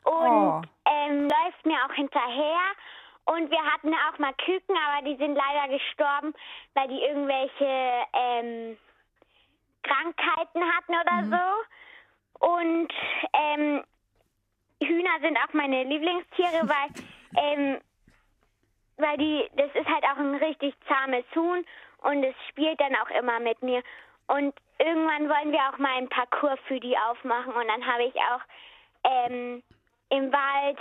und 0.05 0.53
Oh. 0.55 0.63
ähm, 0.87 1.23
läuft 1.29 1.67
mir 1.67 1.79
auch 1.85 1.93
hinterher. 1.93 2.61
Und 3.25 3.51
wir 3.51 3.63
hatten 3.63 3.93
auch 3.93 4.19
mal 4.19 4.33
Küken, 4.35 4.75
aber 4.77 5.05
die 5.05 5.17
sind 5.17 5.35
leider 5.35 5.69
gestorben, 5.69 6.33
weil 6.75 6.89
die 6.89 7.03
irgendwelche 7.03 8.07
ähm, 8.15 8.79
Krankheiten 9.83 10.63
hatten 10.65 10.95
oder 10.95 11.25
so. 12.41 12.47
Und 12.47 12.93
ähm, 13.35 13.85
Hühner 14.81 15.21
sind 15.21 15.37
auch 15.39 15.53
meine 15.53 15.85
Lieblingstiere, 15.85 16.69
weil, 16.69 17.05
ähm, 17.37 17.81
weil 18.97 19.17
die, 19.19 19.49
das 19.57 19.71
ist 19.75 19.89
halt 19.89 20.05
auch 20.05 20.19
ein 20.19 20.35
richtig 20.37 20.75
zahmes 20.87 21.25
Huhn 21.35 21.65
und 22.03 22.25
es 22.25 22.35
spielt 22.49 22.81
dann 22.81 22.95
auch 22.97 23.11
immer 23.11 23.41
mit 23.41 23.63
mir. 23.63 23.83
Und 24.29 24.55
irgendwann 24.79 25.29
wollen 25.29 25.53
wir 25.53 25.61
auch 25.71 25.79
mal 25.79 25.97
einen 25.97 26.09
Parcours 26.09 26.59
für 26.67 26.81
die 26.81 26.97
aufmachen 26.97 27.53
und 27.53 27.67
dann 27.67 27.87
habe 27.87 28.05
ich 28.05 28.15
auch 28.15 28.41
ähm, 29.05 29.63
im 30.11 30.33
Wald 30.33 30.79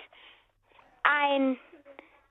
ein, 1.04 1.58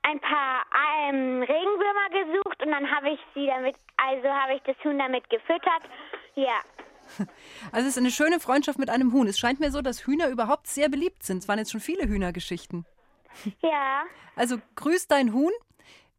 ein 0.03 0.21
paar 0.21 0.65
ähm, 1.09 1.43
Regenwürmer 1.43 2.11
gesucht 2.11 2.63
und 2.63 2.71
dann 2.71 2.95
habe 2.95 3.11
ich 3.11 3.21
sie 3.35 3.47
damit, 3.47 3.77
also 3.97 4.29
habe 4.29 4.55
ich 4.55 4.63
das 4.63 4.77
Huhn 4.85 4.99
damit 4.99 5.29
gefüttert. 5.31 5.83
Ja. 6.35 6.61
Also 7.73 7.87
es 7.89 7.95
ist 7.95 7.99
eine 7.99 8.11
schöne 8.11 8.41
Freundschaft 8.41 8.79
mit 8.79 8.91
einem 8.91 9.13
Huhn. 9.13 9.27
Es 9.27 9.39
scheint 9.39 9.61
mir 9.61 9.71
so, 9.71 9.83
dass 9.83 10.07
Hühner 10.07 10.29
überhaupt 10.29 10.67
sehr 10.67 10.89
beliebt 10.89 11.23
sind. 11.23 11.39
Es 11.39 11.49
waren 11.49 11.59
jetzt 11.59 11.73
schon 11.73 11.81
viele 11.81 12.09
Hühnergeschichten. 12.09 12.85
Ja. 13.63 14.05
Also 14.35 14.59
grüß 14.77 15.09
dein 15.09 15.33
Huhn. 15.33 15.53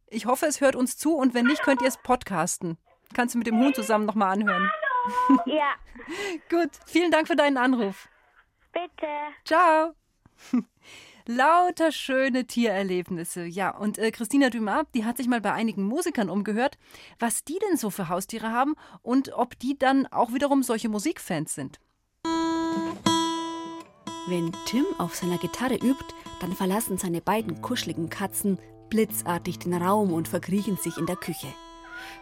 Ich 0.08 0.26
hoffe, 0.26 0.46
es 0.46 0.60
hört 0.60 0.76
uns 0.76 0.96
zu 0.96 1.14
und 1.16 1.34
wenn 1.34 1.46
nicht, 1.46 1.62
könnt 1.62 1.82
ihr 1.82 1.88
es 1.88 1.96
podcasten. 1.98 2.78
Kannst 3.14 3.34
du 3.34 3.38
mit 3.38 3.46
dem 3.46 3.58
Huhn 3.58 3.74
zusammen 3.74 4.06
nochmal 4.06 4.32
anhören. 4.32 4.70
Ja, 5.46 5.74
Gut, 6.50 6.70
vielen 6.86 7.10
Dank 7.10 7.26
für 7.26 7.36
deinen 7.36 7.56
Anruf. 7.56 8.08
bitte. 8.72 9.06
Ciao. 9.44 9.94
Lauter 11.30 11.92
schöne 11.92 12.46
Tiererlebnisse. 12.46 13.44
Ja, 13.44 13.76
und 13.76 13.98
äh, 13.98 14.10
Christina 14.12 14.48
Dumas, 14.48 14.86
die 14.94 15.04
hat 15.04 15.18
sich 15.18 15.28
mal 15.28 15.42
bei 15.42 15.52
einigen 15.52 15.84
Musikern 15.84 16.30
umgehört, 16.30 16.78
was 17.18 17.44
die 17.44 17.58
denn 17.68 17.76
so 17.76 17.90
für 17.90 18.08
Haustiere 18.08 18.50
haben 18.50 18.76
und 19.02 19.34
ob 19.34 19.58
die 19.58 19.78
dann 19.78 20.06
auch 20.06 20.32
wiederum 20.32 20.62
solche 20.62 20.88
Musikfans 20.88 21.54
sind. 21.54 21.80
Wenn 24.26 24.54
Tim 24.64 24.86
auf 24.96 25.16
seiner 25.16 25.36
Gitarre 25.36 25.74
übt, 25.74 26.14
dann 26.40 26.54
verlassen 26.54 26.96
seine 26.96 27.20
beiden 27.20 27.60
kuscheligen 27.60 28.08
Katzen 28.08 28.58
blitzartig 28.88 29.58
den 29.58 29.74
Raum 29.74 30.14
und 30.14 30.28
verkriechen 30.28 30.78
sich 30.78 30.96
in 30.96 31.04
der 31.04 31.16
Küche. 31.16 31.48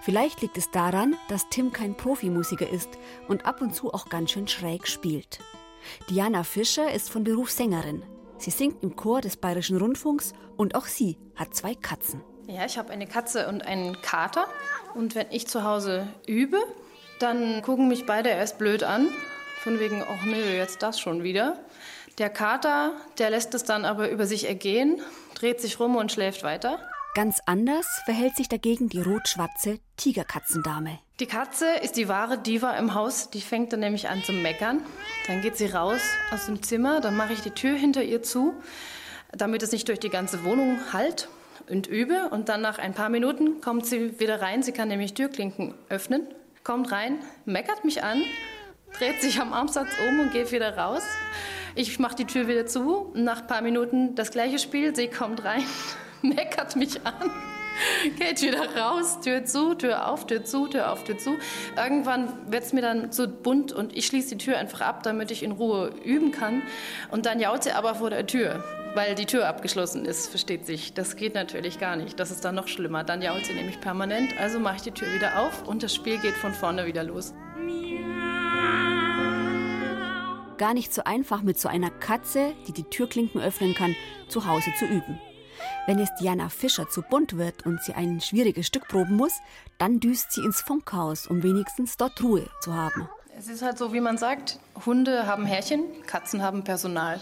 Vielleicht 0.00 0.42
liegt 0.42 0.58
es 0.58 0.72
daran, 0.72 1.14
dass 1.28 1.48
Tim 1.48 1.70
kein 1.70 1.96
Profimusiker 1.96 2.68
ist 2.68 2.98
und 3.28 3.46
ab 3.46 3.62
und 3.62 3.72
zu 3.72 3.94
auch 3.94 4.08
ganz 4.08 4.32
schön 4.32 4.48
schräg 4.48 4.88
spielt. 4.88 5.38
Diana 6.10 6.42
Fischer 6.42 6.92
ist 6.92 7.08
von 7.08 7.22
Beruf 7.22 7.52
Sängerin. 7.52 8.02
Sie 8.38 8.50
singt 8.50 8.82
im 8.82 8.96
Chor 8.96 9.20
des 9.20 9.36
Bayerischen 9.36 9.78
Rundfunks 9.78 10.34
und 10.56 10.74
auch 10.74 10.86
sie 10.86 11.18
hat 11.34 11.54
zwei 11.54 11.74
Katzen. 11.74 12.22
Ja, 12.46 12.64
ich 12.64 12.78
habe 12.78 12.90
eine 12.90 13.06
Katze 13.06 13.48
und 13.48 13.66
einen 13.66 14.00
Kater. 14.02 14.46
Und 14.94 15.14
wenn 15.14 15.26
ich 15.30 15.48
zu 15.48 15.64
Hause 15.64 16.06
übe, 16.26 16.58
dann 17.18 17.62
gucken 17.62 17.88
mich 17.88 18.06
beide 18.06 18.28
erst 18.28 18.58
blöd 18.58 18.84
an. 18.84 19.08
Von 19.62 19.80
wegen, 19.80 20.02
ach 20.02 20.24
nee, 20.24 20.56
jetzt 20.56 20.82
das 20.82 21.00
schon 21.00 21.22
wieder. 21.22 21.58
Der 22.18 22.30
Kater, 22.30 22.92
der 23.18 23.30
lässt 23.30 23.54
es 23.54 23.64
dann 23.64 23.84
aber 23.84 24.10
über 24.10 24.26
sich 24.26 24.46
ergehen, 24.46 25.00
dreht 25.34 25.60
sich 25.60 25.80
rum 25.80 25.96
und 25.96 26.12
schläft 26.12 26.44
weiter. 26.44 26.78
Ganz 27.16 27.40
anders 27.46 27.86
verhält 28.04 28.36
sich 28.36 28.46
dagegen 28.46 28.90
die 28.90 29.00
rot-schwarze 29.00 29.78
Tigerkatzendame. 29.96 30.98
Die 31.18 31.24
Katze 31.24 31.64
ist 31.82 31.96
die 31.96 32.08
wahre 32.08 32.36
Diva 32.36 32.72
im 32.72 32.92
Haus. 32.92 33.30
Die 33.30 33.40
fängt 33.40 33.72
dann 33.72 33.80
nämlich 33.80 34.10
an 34.10 34.22
zu 34.22 34.34
meckern. 34.34 34.82
Dann 35.26 35.40
geht 35.40 35.56
sie 35.56 35.64
raus 35.64 36.02
aus 36.30 36.44
dem 36.44 36.62
Zimmer. 36.62 37.00
Dann 37.00 37.16
mache 37.16 37.32
ich 37.32 37.40
die 37.40 37.52
Tür 37.52 37.74
hinter 37.74 38.02
ihr 38.02 38.22
zu, 38.22 38.52
damit 39.32 39.62
es 39.62 39.72
nicht 39.72 39.88
durch 39.88 39.98
die 39.98 40.10
ganze 40.10 40.44
Wohnung 40.44 40.78
hallt 40.92 41.30
und 41.70 41.86
übe. 41.86 42.28
Und 42.32 42.50
dann 42.50 42.60
nach 42.60 42.78
ein 42.78 42.92
paar 42.92 43.08
Minuten 43.08 43.62
kommt 43.62 43.86
sie 43.86 44.20
wieder 44.20 44.42
rein. 44.42 44.62
Sie 44.62 44.72
kann 44.72 44.88
nämlich 44.88 45.14
Türklinken 45.14 45.72
öffnen. 45.88 46.28
Kommt 46.64 46.92
rein, 46.92 47.20
meckert 47.46 47.82
mich 47.86 48.04
an, 48.04 48.22
dreht 48.98 49.22
sich 49.22 49.40
am 49.40 49.54
Armsatz 49.54 49.88
um 50.06 50.20
und 50.20 50.32
geht 50.32 50.52
wieder 50.52 50.76
raus. 50.76 51.04
Ich 51.76 51.98
mache 51.98 52.16
die 52.16 52.26
Tür 52.26 52.46
wieder 52.46 52.66
zu. 52.66 53.10
Nach 53.14 53.40
ein 53.40 53.46
paar 53.46 53.62
Minuten 53.62 54.14
das 54.16 54.30
gleiche 54.32 54.58
Spiel. 54.58 54.94
Sie 54.94 55.08
kommt 55.08 55.44
rein, 55.44 55.64
meckert 56.34 56.76
mich 56.76 57.04
an, 57.04 57.30
geht 58.18 58.42
wieder 58.42 58.76
raus, 58.76 59.20
Tür 59.20 59.44
zu, 59.44 59.74
Tür 59.74 60.08
auf, 60.10 60.26
Tür 60.26 60.44
zu, 60.44 60.66
Tür 60.66 60.92
auf, 60.92 61.04
Tür 61.04 61.18
zu. 61.18 61.36
Irgendwann 61.76 62.50
wird 62.50 62.64
es 62.64 62.72
mir 62.72 62.82
dann 62.82 63.12
so 63.12 63.28
bunt 63.28 63.72
und 63.72 63.96
ich 63.96 64.06
schließe 64.06 64.36
die 64.36 64.44
Tür 64.44 64.58
einfach 64.58 64.80
ab, 64.80 65.02
damit 65.02 65.30
ich 65.30 65.42
in 65.42 65.52
Ruhe 65.52 65.92
üben 66.04 66.32
kann. 66.32 66.62
Und 67.10 67.26
dann 67.26 67.40
jault 67.40 67.64
sie 67.64 67.72
aber 67.72 67.96
vor 67.96 68.10
der 68.10 68.26
Tür, 68.26 68.64
weil 68.94 69.14
die 69.14 69.26
Tür 69.26 69.48
abgeschlossen 69.48 70.04
ist, 70.04 70.28
versteht 70.28 70.66
sich. 70.66 70.94
Das 70.94 71.16
geht 71.16 71.34
natürlich 71.34 71.78
gar 71.78 71.96
nicht. 71.96 72.18
Das 72.18 72.30
ist 72.30 72.44
dann 72.44 72.54
noch 72.54 72.68
schlimmer. 72.68 73.04
Dann 73.04 73.22
jault 73.22 73.44
sie 73.46 73.54
nämlich 73.54 73.80
permanent. 73.80 74.38
Also 74.40 74.58
mache 74.58 74.76
ich 74.76 74.82
die 74.82 74.92
Tür 74.92 75.12
wieder 75.12 75.40
auf 75.40 75.66
und 75.66 75.82
das 75.82 75.94
Spiel 75.94 76.18
geht 76.18 76.34
von 76.34 76.54
vorne 76.54 76.86
wieder 76.86 77.04
los. 77.04 77.34
Gar 80.58 80.72
nicht 80.72 80.94
so 80.94 81.04
einfach 81.04 81.42
mit 81.42 81.60
so 81.60 81.68
einer 81.68 81.90
Katze, 81.90 82.54
die 82.66 82.72
die 82.72 82.84
Türklinken 82.84 83.42
öffnen 83.42 83.74
kann, 83.74 83.94
zu 84.28 84.46
Hause 84.46 84.70
zu 84.78 84.86
üben. 84.86 85.20
Wenn 85.86 86.00
es 86.00 86.12
Diana 86.16 86.48
Fischer 86.48 86.88
zu 86.88 87.02
bunt 87.02 87.36
wird 87.36 87.64
und 87.64 87.80
sie 87.80 87.94
ein 87.94 88.20
schwieriges 88.20 88.66
Stück 88.66 88.88
proben 88.88 89.14
muss, 89.14 89.32
dann 89.78 90.00
düst 90.00 90.32
sie 90.32 90.44
ins 90.44 90.60
Funkhaus, 90.60 91.28
um 91.28 91.44
wenigstens 91.44 91.96
dort 91.96 92.20
Ruhe 92.22 92.48
zu 92.60 92.74
haben. 92.74 93.08
Es 93.38 93.46
ist 93.46 93.62
halt 93.62 93.78
so, 93.78 93.92
wie 93.92 94.00
man 94.00 94.18
sagt, 94.18 94.58
Hunde 94.84 95.26
haben 95.26 95.46
Härchen, 95.46 95.84
Katzen 96.06 96.42
haben 96.42 96.64
Personal. 96.64 97.20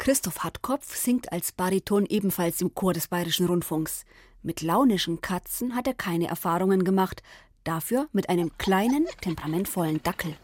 Christoph 0.00 0.40
Hartkopf 0.40 0.96
singt 0.96 1.30
als 1.32 1.52
Bariton 1.52 2.04
ebenfalls 2.06 2.60
im 2.60 2.74
Chor 2.74 2.92
des 2.92 3.08
Bayerischen 3.08 3.46
Rundfunks. 3.46 4.04
Mit 4.42 4.62
launischen 4.62 5.20
Katzen 5.20 5.76
hat 5.76 5.86
er 5.86 5.94
keine 5.94 6.26
Erfahrungen 6.26 6.82
gemacht, 6.82 7.22
dafür 7.62 8.08
mit 8.12 8.28
einem 8.28 8.56
kleinen, 8.58 9.06
temperamentvollen 9.20 10.02
Dackel. 10.02 10.36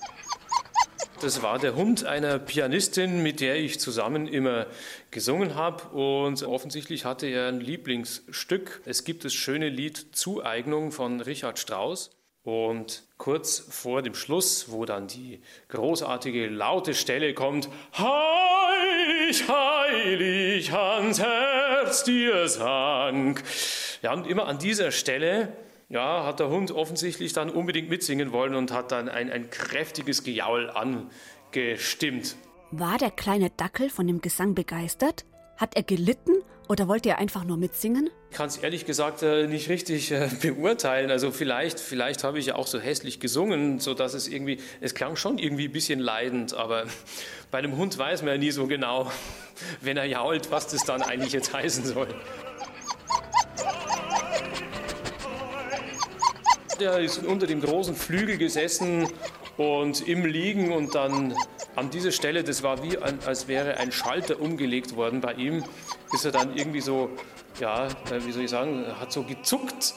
Das 1.23 1.41
war 1.41 1.61
der 1.61 1.77
Hund 1.77 2.05
einer 2.05 2.41
Pianistin, 2.41 3.23
mit 3.23 3.39
der 3.39 3.55
ich 3.55 3.79
zusammen 3.79 4.27
immer 4.27 4.67
gesungen 5.13 5.55
habe. 5.55 5.97
Und 5.97 6.43
offensichtlich 6.43 7.05
hatte 7.05 7.29
er 7.29 7.47
ein 7.47 7.61
Lieblingsstück. 7.61 8.83
Es 8.87 9.05
gibt 9.05 9.25
das 9.25 9.33
schöne 9.33 9.69
Lied 9.69 10.17
Zueignung 10.17 10.91
von 10.91 11.21
Richard 11.21 11.61
Strauss. 11.61 12.11
Und 12.43 13.05
kurz 13.19 13.61
vor 13.61 14.03
dem 14.03 14.17
Schluss, 14.17 14.73
wo 14.73 14.85
dann 14.85 15.07
die 15.07 15.41
großartige 15.69 16.49
laute 16.49 16.93
Stelle 16.93 17.35
kommt, 17.35 17.69
Heilig, 17.97 19.47
heilig 19.47 20.73
ans 20.73 21.21
Herz 21.21 22.03
dir 22.03 22.49
sank. 22.49 23.45
Ja, 24.03 24.13
und 24.13 24.27
immer 24.27 24.49
an 24.49 24.59
dieser 24.59 24.91
Stelle 24.91 25.53
ja, 25.93 26.25
hat 26.25 26.41
der 26.41 26.49
Hund 26.49 26.71
offensichtlich 26.71 27.35
dann 27.35 27.51
unbedingt 27.51 27.91
mitsingen 27.91 28.33
wollen 28.33 28.55
und 28.55 28.73
hat 28.73 28.93
dann 28.93 29.11
ein, 29.11 29.31
ein 29.31 29.51
kräftiges 29.51 30.25
Gejaul 30.25 30.71
angestimmt. 30.71 32.37
War 32.71 32.97
der 32.97 33.11
kleine 33.11 33.51
Dackel 33.51 33.91
von 33.91 34.07
dem 34.07 34.23
Gesang 34.23 34.55
begeistert? 34.55 35.27
Hat 35.59 35.77
er 35.77 35.83
gelitten 35.83 36.33
oder 36.67 36.89
wollte 36.89 37.11
er 37.11 37.19
einfach 37.19 37.45
nur 37.45 37.59
mitsingen? 37.59 38.09
Ich 38.31 38.37
kann 38.39 38.49
es 38.49 38.57
ehrlich 38.57 38.87
gesagt 38.87 39.23
äh, 39.23 39.47
nicht 39.47 39.69
richtig 39.69 40.11
äh, 40.13 40.31
beurteilen. 40.41 41.11
Also 41.11 41.31
vielleicht, 41.31 41.79
vielleicht 41.79 42.25
habe 42.25 42.39
ich 42.39 42.47
ja 42.47 42.55
auch 42.55 42.67
so 42.67 42.81
hässlich 42.81 43.21
gesungen, 43.21 43.79
so 43.79 43.93
dass 43.93 44.15
es 44.15 44.29
irgendwie, 44.29 44.61
es 44.81 44.95
klang 44.95 45.17
schon 45.17 45.37
irgendwie 45.37 45.67
ein 45.67 45.73
bisschen 45.73 46.01
leidend, 46.01 46.55
aber 46.55 46.87
bei 47.51 47.59
einem 47.59 47.77
Hund 47.77 47.99
weiß 47.99 48.23
man 48.23 48.31
ja 48.31 48.39
nie 48.39 48.51
so 48.51 48.67
genau, 48.67 49.13
wenn 49.83 49.99
er 49.99 50.07
jault, 50.07 50.51
was 50.51 50.69
das 50.69 50.85
dann 50.85 51.03
eigentlich 51.03 51.35
jetzt 51.35 51.53
heißen 51.53 51.85
soll. 51.85 52.09
Der 56.83 56.99
ist 56.99 57.25
unter 57.25 57.47
dem 57.47 57.61
großen 57.61 57.95
Flügel 57.95 58.39
gesessen 58.39 59.07
und 59.57 60.09
im 60.09 60.25
Liegen 60.25 60.73
und 60.73 60.97
dann 60.97 61.33
an 61.77 61.91
dieser 61.91 62.11
Stelle, 62.11 62.43
das 62.43 62.65
war 62.65 62.83
wie 62.83 62.99
ein, 62.99 63.21
als 63.25 63.47
wäre 63.47 63.77
ein 63.77 63.93
Schalter 63.93 64.41
umgelegt 64.41 64.97
worden 64.97 65.21
bei 65.21 65.35
ihm, 65.35 65.63
ist 66.13 66.25
er 66.25 66.33
dann 66.33 66.57
irgendwie 66.57 66.81
so, 66.81 67.11
ja, 67.61 67.87
äh, 67.87 68.25
wie 68.25 68.33
soll 68.33 68.43
ich 68.43 68.51
sagen, 68.51 68.85
hat 68.99 69.13
so 69.13 69.23
gezuckt 69.23 69.95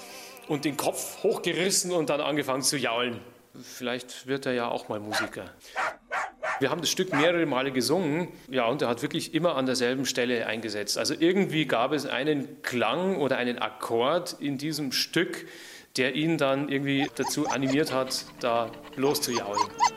und 0.47 0.63
den 0.63 0.77
Kopf 0.77 1.23
hochgerissen 1.23 1.91
und 1.91 2.11
dann 2.11 2.21
angefangen 2.21 2.61
zu 2.61 2.77
jaulen. 2.77 3.19
Vielleicht 3.59 4.27
wird 4.27 4.45
er 4.45 4.53
ja 4.53 4.67
auch 4.67 4.87
mal 4.87 4.99
Musiker. 4.99 5.45
Wir 6.59 6.69
haben 6.69 6.81
das 6.81 6.91
Stück 6.91 7.13
mehrere 7.13 7.47
Male 7.47 7.71
gesungen, 7.71 8.27
ja, 8.47 8.67
und 8.67 8.83
er 8.83 8.89
hat 8.89 9.01
wirklich 9.01 9.33
immer 9.33 9.55
an 9.55 9.65
derselben 9.65 10.05
Stelle 10.05 10.45
eingesetzt. 10.45 10.99
Also 10.99 11.15
irgendwie 11.17 11.65
gab 11.65 11.93
es 11.93 12.05
einen 12.05 12.61
Klang 12.61 13.17
oder 13.17 13.37
einen 13.37 13.57
Akkord 13.57 14.35
in 14.39 14.59
diesem 14.59 14.91
Stück, 14.91 15.47
der 15.97 16.15
ihn 16.15 16.37
dann 16.37 16.69
irgendwie 16.69 17.09
dazu 17.15 17.47
animiert 17.47 17.93
hat, 17.93 18.25
da 18.39 18.69
loszujaulen. 18.95 19.94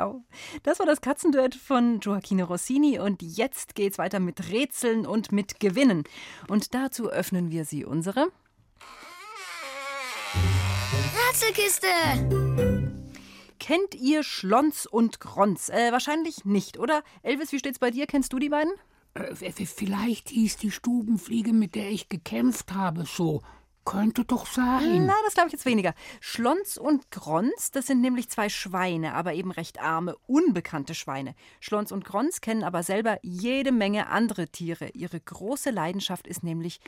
Miau. 0.00 0.24
Das 0.62 0.78
war 0.78 0.86
das 0.86 1.00
Katzenduett 1.00 1.54
von 1.54 2.00
Gioacchino 2.00 2.44
Rossini 2.44 2.98
und 2.98 3.22
jetzt 3.22 3.74
geht's 3.74 3.98
weiter 3.98 4.20
mit 4.20 4.50
Rätseln 4.50 5.06
und 5.06 5.32
mit 5.32 5.60
Gewinnen. 5.60 6.04
Und 6.48 6.74
dazu 6.74 7.10
öffnen 7.10 7.50
wir 7.50 7.64
sie 7.64 7.84
unsere 7.84 8.28
Rätselkiste! 11.28 11.86
Kennt 13.58 13.94
ihr 13.94 14.22
Schlons 14.22 14.86
und 14.86 15.20
Gronz? 15.20 15.68
Äh, 15.68 15.92
wahrscheinlich 15.92 16.44
nicht, 16.44 16.78
oder? 16.78 17.02
Elvis, 17.22 17.52
wie 17.52 17.58
steht's 17.58 17.78
bei 17.78 17.90
dir? 17.90 18.06
Kennst 18.06 18.32
du 18.32 18.38
die 18.38 18.48
beiden? 18.48 18.72
Äh, 19.14 19.34
vielleicht 19.34 20.30
hieß 20.30 20.56
die 20.56 20.70
Stubenfliege, 20.70 21.52
mit 21.52 21.74
der 21.74 21.90
ich 21.90 22.08
gekämpft 22.08 22.72
habe, 22.72 23.04
so. 23.04 23.42
Könnte 23.90 24.24
doch 24.24 24.46
sein. 24.46 25.06
Na, 25.06 25.14
das 25.24 25.34
glaube 25.34 25.48
ich 25.48 25.52
jetzt 25.52 25.66
weniger. 25.66 25.94
Schlons 26.20 26.78
und 26.78 27.10
Grons, 27.10 27.72
das 27.72 27.86
sind 27.86 28.00
nämlich 28.00 28.30
zwei 28.30 28.48
Schweine, 28.48 29.14
aber 29.14 29.34
eben 29.34 29.50
recht 29.50 29.80
arme, 29.80 30.16
unbekannte 30.26 30.94
Schweine. 30.94 31.34
Schlons 31.58 31.90
und 31.90 32.04
Grons 32.04 32.40
kennen 32.40 32.62
aber 32.62 32.84
selber 32.84 33.18
jede 33.22 33.72
Menge 33.72 34.06
andere 34.08 34.46
Tiere. 34.46 34.90
Ihre 34.90 35.18
große 35.18 35.70
Leidenschaft 35.70 36.28
ist 36.28 36.44
nämlich 36.44 36.80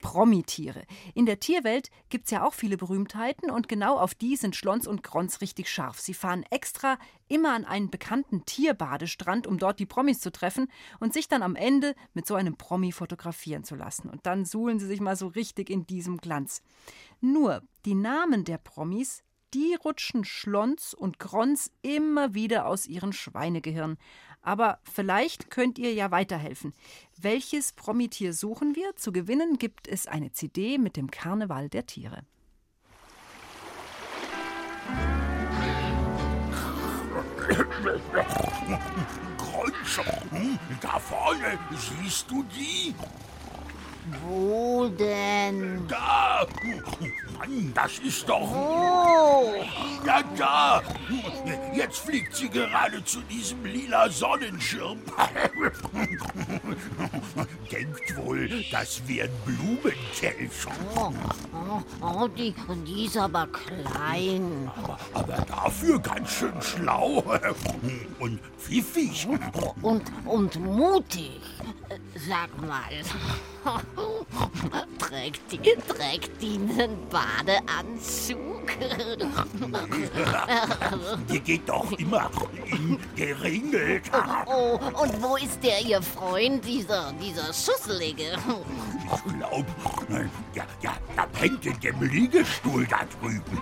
Promitiere. 0.00 0.82
In 1.14 1.26
der 1.26 1.40
Tierwelt 1.40 1.90
gibt 2.08 2.26
es 2.26 2.30
ja 2.30 2.44
auch 2.44 2.54
viele 2.54 2.76
Berühmtheiten 2.76 3.50
und 3.50 3.68
genau 3.68 3.98
auf 3.98 4.14
die 4.14 4.36
sind 4.36 4.56
Schlons 4.56 4.86
und 4.86 5.02
Grons 5.02 5.40
richtig 5.40 5.70
scharf. 5.70 5.98
Sie 5.98 6.14
fahren 6.14 6.44
extra 6.50 6.98
immer 7.28 7.54
an 7.54 7.64
einen 7.64 7.90
bekannten 7.90 8.44
Tierbadestrand, 8.44 9.46
um 9.46 9.58
dort 9.58 9.78
die 9.78 9.86
Promis 9.86 10.20
zu 10.20 10.30
treffen 10.30 10.68
und 11.00 11.12
sich 11.12 11.28
dann 11.28 11.42
am 11.42 11.56
Ende 11.56 11.94
mit 12.14 12.26
so 12.26 12.34
einem 12.34 12.56
Promi 12.56 12.92
fotografieren 12.92 13.64
zu 13.64 13.74
lassen. 13.74 14.08
Und 14.08 14.26
dann 14.26 14.44
suhlen 14.44 14.78
sie 14.78 14.86
sich 14.86 15.00
mal 15.00 15.16
so 15.16 15.28
richtig 15.28 15.70
in 15.70 15.86
diesem 15.86 16.18
Glanz. 16.18 16.62
Nur 17.20 17.62
die 17.84 17.94
Namen 17.94 18.44
der 18.44 18.58
Promis, 18.58 19.22
die 19.54 19.74
rutschen 19.74 20.24
Schlons 20.24 20.92
und 20.92 21.18
Grons 21.18 21.70
immer 21.82 22.34
wieder 22.34 22.66
aus 22.66 22.86
ihren 22.86 23.12
Schweinegehirn. 23.12 23.96
Aber 24.46 24.78
vielleicht 24.84 25.50
könnt 25.50 25.76
ihr 25.76 25.92
ja 25.92 26.12
weiterhelfen. 26.12 26.72
Welches 27.16 27.72
Promitier 27.72 28.32
suchen 28.32 28.76
wir? 28.76 28.94
Zu 28.94 29.10
gewinnen 29.10 29.58
gibt 29.58 29.88
es 29.88 30.06
eine 30.06 30.30
CD 30.30 30.78
mit 30.78 30.96
dem 30.96 31.10
Karneval 31.10 31.68
der 31.68 31.84
Tiere. 31.84 32.22
Grunsch, 39.36 39.98
hm, 40.30 40.58
da 40.80 41.00
vorne, 41.00 41.58
siehst 41.74 42.30
du 42.30 42.44
die? 42.44 42.94
Wo 44.22 44.88
denn? 44.88 45.86
Da! 45.88 46.46
Mann, 47.38 47.72
das 47.74 47.98
ist 47.98 48.28
doch. 48.28 48.48
Wo? 48.50 49.54
Ja, 50.06 50.22
da! 50.36 50.82
Jetzt 51.74 51.98
fliegt 51.98 52.36
sie 52.36 52.48
gerade 52.48 53.04
zu 53.04 53.20
diesem 53.22 53.64
lila 53.64 54.08
Sonnenschirm. 54.08 55.00
Denkt 57.70 58.16
wohl, 58.16 58.48
das 58.70 59.02
wären 59.06 59.30
Blumenkelch. 59.44 60.66
Oh, 60.94 61.12
oh, 61.52 61.82
oh 62.00 62.28
die, 62.28 62.54
die 62.86 63.06
ist 63.06 63.16
aber 63.16 63.48
klein. 63.48 64.70
Aber, 64.76 64.98
aber 65.14 65.36
dafür 65.48 65.98
ganz 65.98 66.30
schön 66.30 66.62
schlau 66.62 67.24
und 68.20 68.38
pfiffig. 68.58 69.26
Und, 69.82 70.04
und 70.24 70.60
mutig. 70.60 71.40
Sag 72.28 72.50
mal. 72.62 73.02
Trägt 74.98 75.52
die, 75.52 75.58
trägt 75.58 76.42
die 76.42 76.56
einen 76.56 77.08
Badeanzug? 77.08 78.56
Die 81.30 81.40
geht 81.40 81.68
doch 81.68 81.92
immer 81.92 82.30
in 82.66 82.98
geringelt. 83.14 84.02
Oh, 84.46 84.78
und 85.00 85.22
wo 85.22 85.36
ist 85.36 85.62
der 85.62 85.80
ihr 85.80 86.02
Freund, 86.02 86.64
dieser, 86.64 87.12
dieser 87.12 87.52
Schusselige? 87.52 88.32
Ich 89.06 89.38
glaube, 89.38 89.66
ja, 90.54 90.64
ja, 90.82 90.92
da 91.14 91.26
pennt 91.26 91.64
in 91.64 91.78
dem 91.80 92.02
Liegestuhl 92.02 92.86
da 92.86 93.00
drüben. 93.20 93.60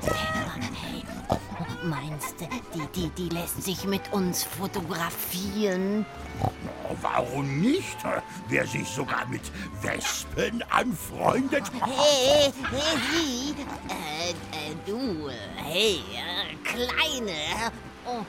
Meinst 1.85 2.41
du, 2.41 2.49
die, 2.75 2.87
die, 2.95 3.09
die 3.11 3.29
lässt 3.29 3.63
sich 3.63 3.85
mit 3.85 4.01
uns 4.13 4.45
fotografieren? 4.45 6.07
Warum 7.03 7.61
nicht? 7.61 7.99
Wer 8.49 8.67
sich 8.67 8.89
sogar 8.89 9.27
mit 9.27 9.43
Wespen 9.83 10.65
anfreundet. 10.71 11.65
Hey, 11.81 12.53
hey, 12.71 12.99
sie, 13.13 13.55
äh, 13.91 14.31
äh, 14.31 14.75
du, 14.87 15.31
hey, 15.57 16.01
äh, 16.15 16.55
Kleine. 16.65 17.71
Oh. 18.07 18.25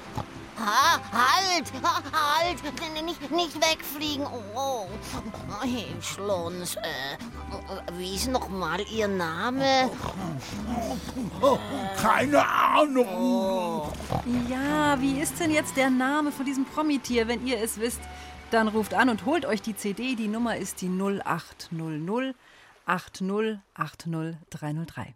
Ha, 0.57 0.99
halt, 1.11 1.71
ha, 1.83 2.01
halt, 2.11 2.63
nicht, 3.03 3.31
nicht 3.31 3.55
wegfliegen. 3.55 4.25
Oh, 4.55 4.87
hey, 5.61 5.87
Schlons, 6.01 6.75
äh, 6.77 7.17
wie 7.97 8.15
ist 8.15 8.29
noch 8.29 8.49
mal 8.49 8.79
Ihr 8.91 9.07
Name? 9.07 9.89
Oh, 11.41 11.57
keine 12.01 12.47
Ahnung. 12.47 13.91
Ja, 14.49 14.99
wie 15.01 15.19
ist 15.19 15.39
denn 15.39 15.51
jetzt 15.51 15.75
der 15.75 15.89
Name 15.89 16.31
von 16.31 16.45
diesem 16.45 16.65
Promitier? 16.65 17.27
Wenn 17.27 17.45
ihr 17.45 17.61
es 17.61 17.79
wisst, 17.79 18.01
dann 18.51 18.67
ruft 18.67 18.93
an 18.93 19.09
und 19.09 19.25
holt 19.25 19.45
euch 19.45 19.61
die 19.61 19.75
CD. 19.75 20.15
Die 20.15 20.27
Nummer 20.27 20.57
ist 20.57 20.81
die 20.81 20.89
0800 20.89 22.35
80 22.85 23.59
80 23.73 24.37
303. 24.49 25.15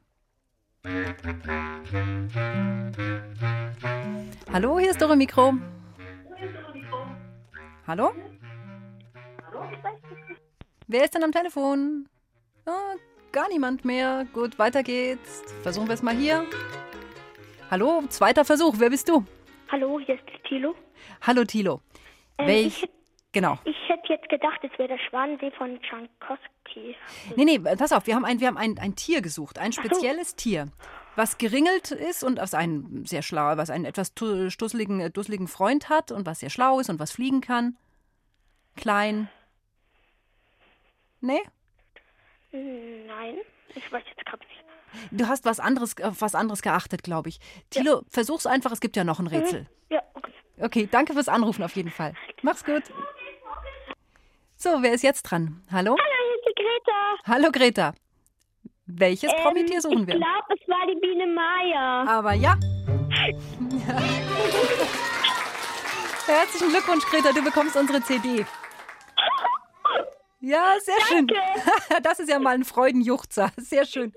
Hallo, 4.51 4.79
hier 4.79 4.89
ist 4.89 5.01
Dore 5.01 5.15
Mikro. 5.15 5.53
Hallo? 7.85 8.11
Wer 10.87 11.03
ist 11.03 11.13
denn 11.13 11.23
am 11.23 11.31
Telefon? 11.31 12.09
Ah, 12.65 12.95
gar 13.31 13.47
niemand 13.49 13.85
mehr. 13.85 14.25
Gut, 14.33 14.57
weiter 14.57 14.81
geht's. 14.81 15.43
Versuchen 15.61 15.87
wir 15.87 15.93
es 15.93 16.01
mal 16.01 16.15
hier. 16.15 16.45
Hallo, 17.69 18.01
zweiter 18.09 18.43
Versuch. 18.43 18.75
Wer 18.79 18.89
bist 18.89 19.07
du? 19.07 19.23
Hallo, 19.71 19.99
hier 19.99 20.15
ist 20.15 20.23
Thilo. 20.47 20.73
Hallo, 21.21 21.43
Thilo. 21.43 21.81
Ähm, 22.39 22.47
Welch. 22.47 22.83
ich 22.83 22.89
Genau. 23.31 23.59
Ich 23.63 23.77
hätte 23.87 24.11
jetzt 24.11 24.27
gedacht, 24.29 24.59
es 24.63 24.71
wäre 24.79 24.89
der 24.89 24.97
Schwanensee 24.97 25.51
von 25.51 25.79
Tschaikowski. 25.81 26.95
Nee, 27.35 27.45
nee, 27.45 27.59
pass 27.59 27.91
auf, 27.91 28.07
wir 28.07 28.15
haben 28.15 28.25
ein, 28.25 28.39
wir 28.39 28.47
haben 28.47 28.57
ein, 28.57 28.79
ein 28.79 28.95
Tier 28.95 29.21
gesucht, 29.21 29.59
ein 29.59 29.71
spezielles 29.71 30.35
Tier, 30.35 30.69
was 31.19 31.37
geringelt 31.37 31.91
ist 31.91 32.23
und 32.23 32.39
was 32.39 32.53
einen 32.53 33.05
sehr 33.05 33.21
schlau, 33.21 33.57
was 33.57 33.69
einen 33.69 33.83
etwas 33.83 34.13
tu- 34.13 34.49
stusseligen, 34.49 35.01
äh, 35.01 35.11
dusseligen 35.11 35.49
Freund 35.49 35.89
hat 35.89 36.11
und 36.13 36.25
was 36.25 36.39
sehr 36.39 36.49
schlau 36.49 36.79
ist 36.79 36.89
und 36.89 36.97
was 36.97 37.11
fliegen 37.11 37.41
kann. 37.41 37.75
Klein. 38.77 39.27
Nee? 41.19 41.41
Nein, 42.53 43.35
ich 43.75 43.91
weiß 43.91 44.03
jetzt 44.07 44.25
gerade 44.25 44.43
nicht. 44.47 44.63
Du 45.11 45.27
hast 45.27 45.43
was 45.43 45.59
anderes, 45.59 45.95
auf 46.01 46.21
was 46.21 46.35
anderes 46.35 46.61
geachtet, 46.61 47.03
glaube 47.03 47.27
ich. 47.29 47.39
Thilo, 47.69 48.03
versuch's 48.09 48.45
einfach, 48.47 48.71
es 48.71 48.79
gibt 48.79 48.95
ja 48.95 49.03
noch 49.03 49.19
ein 49.19 49.27
Rätsel. 49.27 49.67
Ja, 49.89 50.01
okay. 50.13 50.31
Okay, 50.61 50.87
danke 50.89 51.13
fürs 51.13 51.27
Anrufen 51.27 51.63
auf 51.63 51.75
jeden 51.75 51.91
Fall. 51.91 52.13
Mach's 52.41 52.63
gut. 52.63 52.83
So, 54.55 54.81
wer 54.81 54.93
ist 54.93 55.03
jetzt 55.03 55.23
dran? 55.23 55.61
Hallo? 55.71 55.91
Hallo, 55.91 55.99
hier 56.27 56.37
ist 56.39 56.45
die 56.47 56.63
Greta. 56.63 57.33
Hallo 57.33 57.51
Greta. 57.51 57.93
Welches 58.91 59.31
Ähm, 59.31 59.43
Promitier 59.43 59.81
suchen 59.81 60.07
wir? 60.07 60.15
Ich 60.15 60.19
glaube, 60.19 60.55
es 60.59 60.67
war 60.67 60.87
die 60.87 60.99
Biene 60.99 61.27
Maya. 61.27 62.05
Aber 62.07 62.33
ja. 62.33 62.57
Herzlichen 66.25 66.69
Glückwunsch, 66.69 67.05
Greta, 67.05 67.31
du 67.31 67.43
bekommst 67.43 67.75
unsere 67.75 68.01
CD. 68.01 68.45
Ja, 70.41 70.75
sehr 70.81 70.95
schön. 71.07 71.27
Das 72.03 72.19
ist 72.19 72.29
ja 72.29 72.39
mal 72.39 72.55
ein 72.55 72.63
Freudenjuchzer. 72.63 73.51
Sehr 73.57 73.85
schön. 73.85 74.13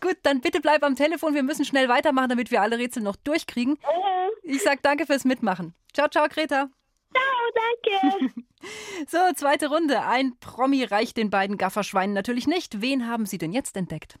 Gut, 0.00 0.18
dann 0.22 0.40
bitte 0.40 0.60
bleib 0.60 0.82
am 0.84 0.94
Telefon. 0.94 1.34
Wir 1.34 1.42
müssen 1.42 1.64
schnell 1.64 1.88
weitermachen, 1.88 2.28
damit 2.28 2.50
wir 2.50 2.62
alle 2.62 2.78
Rätsel 2.78 3.02
noch 3.02 3.16
durchkriegen. 3.16 3.78
Ich 4.42 4.62
sag 4.62 4.82
danke 4.82 5.06
fürs 5.06 5.24
Mitmachen. 5.24 5.74
Ciao, 5.92 6.08
ciao, 6.08 6.28
Greta. 6.28 6.68
Ciao, 7.12 7.50
danke. 7.54 8.34
So, 9.08 9.16
zweite 9.34 9.68
Runde. 9.68 10.02
Ein 10.02 10.38
Promi 10.38 10.84
reicht 10.84 11.16
den 11.16 11.30
beiden 11.30 11.56
Gafferschweinen 11.56 12.14
natürlich 12.14 12.46
nicht. 12.46 12.82
Wen 12.82 13.08
haben 13.08 13.24
sie 13.24 13.38
denn 13.38 13.54
jetzt 13.54 13.74
entdeckt? 13.74 14.18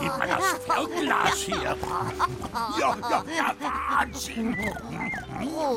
Gib 0.00 0.18
mal 0.18 0.28
das 0.28 0.64
Fernglas 0.66 1.34
hier. 1.34 1.76
Ja, 2.80 2.96
ja, 3.10 3.24
ja, 3.36 3.54
Wahnsinn. 3.60 4.56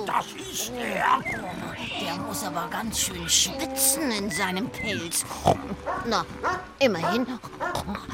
Das 0.06 0.26
ist 0.28 0.72
er. 0.78 1.20
Der 2.02 2.16
muss 2.28 2.44
aber 2.44 2.68
ganz 2.70 3.00
schön 3.00 3.28
schwitzen 3.28 4.12
in 4.12 4.30
seinem 4.30 4.70
Pelz. 4.70 5.26
Na, 6.06 6.26
immerhin 6.80 7.28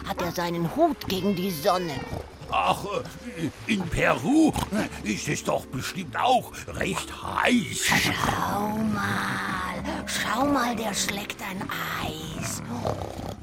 hat 0.08 0.22
er 0.22 0.32
seinen 0.32 0.76
Hut 0.76 1.08
gegen 1.08 1.36
die 1.36 1.52
Sonne. 1.52 1.94
Ach, 2.50 2.86
äh, 2.86 3.50
in 3.74 3.82
Peru 3.82 4.54
ist 5.04 5.28
es 5.28 5.44
doch 5.44 5.66
bestimmt 5.66 6.18
auch 6.18 6.52
recht 6.68 7.12
heiß. 7.22 7.86
Schau 7.86 8.78
mal, 8.78 9.67
schau 10.06 10.46
mal, 10.46 10.76
der 10.76 10.94
schlägt 10.94 11.42
ein 11.42 11.62
Eis. 12.04 12.62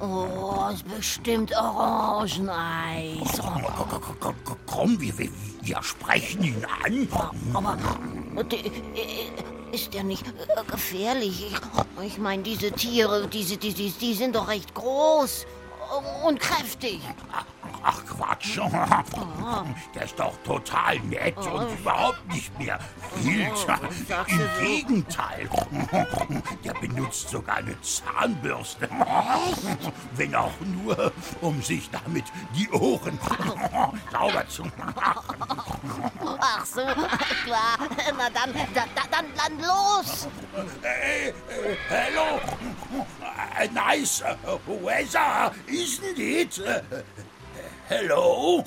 Oh, 0.01 0.69
ist 0.73 0.85
bestimmt 0.89 1.53
Orangeneis. 1.57 3.41
Komm, 4.67 5.01
wir, 5.01 5.17
wir, 5.19 5.29
wir 5.63 5.83
sprechen 5.83 6.43
ihn 6.43 6.65
an. 6.85 7.09
Aber 7.55 7.77
die- 8.45 8.71
ist 9.73 9.93
der 9.93 10.05
nicht 10.05 10.27
äh, 10.27 10.33
gefährlich? 10.71 11.51
Ich, 11.51 12.05
ich 12.07 12.19
meine, 12.19 12.43
diese 12.43 12.71
Tiere, 12.71 13.27
diese, 13.29 13.57
die, 13.57 13.73
die, 13.75 13.91
die 13.91 14.15
sind 14.15 14.37
doch 14.37 14.47
recht 14.49 14.73
groß 14.75 15.47
und 16.25 16.41
kräftig. 16.41 17.01
Ach 17.83 18.01
Quatsch. 18.07 18.59
Der 19.95 20.05
ist 20.05 20.19
doch 20.19 20.33
total 20.43 20.99
nett 21.01 21.37
und 21.37 21.79
überhaupt 21.79 22.27
nicht 22.33 22.59
mehr 22.59 22.79
wild. 23.17 23.57
sagst 24.09 24.33
Im? 24.33 24.65
Gegenteil. 24.65 25.49
Der 26.65 26.73
benutzt 26.75 27.29
sogar 27.29 27.57
eine 27.57 27.77
Zahnbürste. 27.83 28.89
Wenn 30.17 30.35
auch 30.35 30.53
nur, 30.61 31.13
um 31.43 31.63
sich 31.63 31.91
damit 31.91 32.25
die 32.55 32.71
Ohren 32.71 33.19
sauber 34.11 34.49
zu 34.49 34.63
machen. 34.63 35.37
Ach 36.41 36.65
so, 36.65 36.81
klar. 37.45 37.77
Na 38.17 38.31
dann, 38.31 38.53
da, 38.75 38.85
da, 38.95 39.03
dann, 39.11 39.27
dann 39.37 39.59
los. 39.61 40.29
Hey, 40.83 41.29
äh, 41.29 41.77
hello. 41.89 42.41
Äh, 43.57 43.69
nice 43.69 44.23
weather, 44.67 45.53
isn't 45.67 46.19
it? 46.19 46.59
Äh, 46.59 46.83
Hello? 47.89 48.65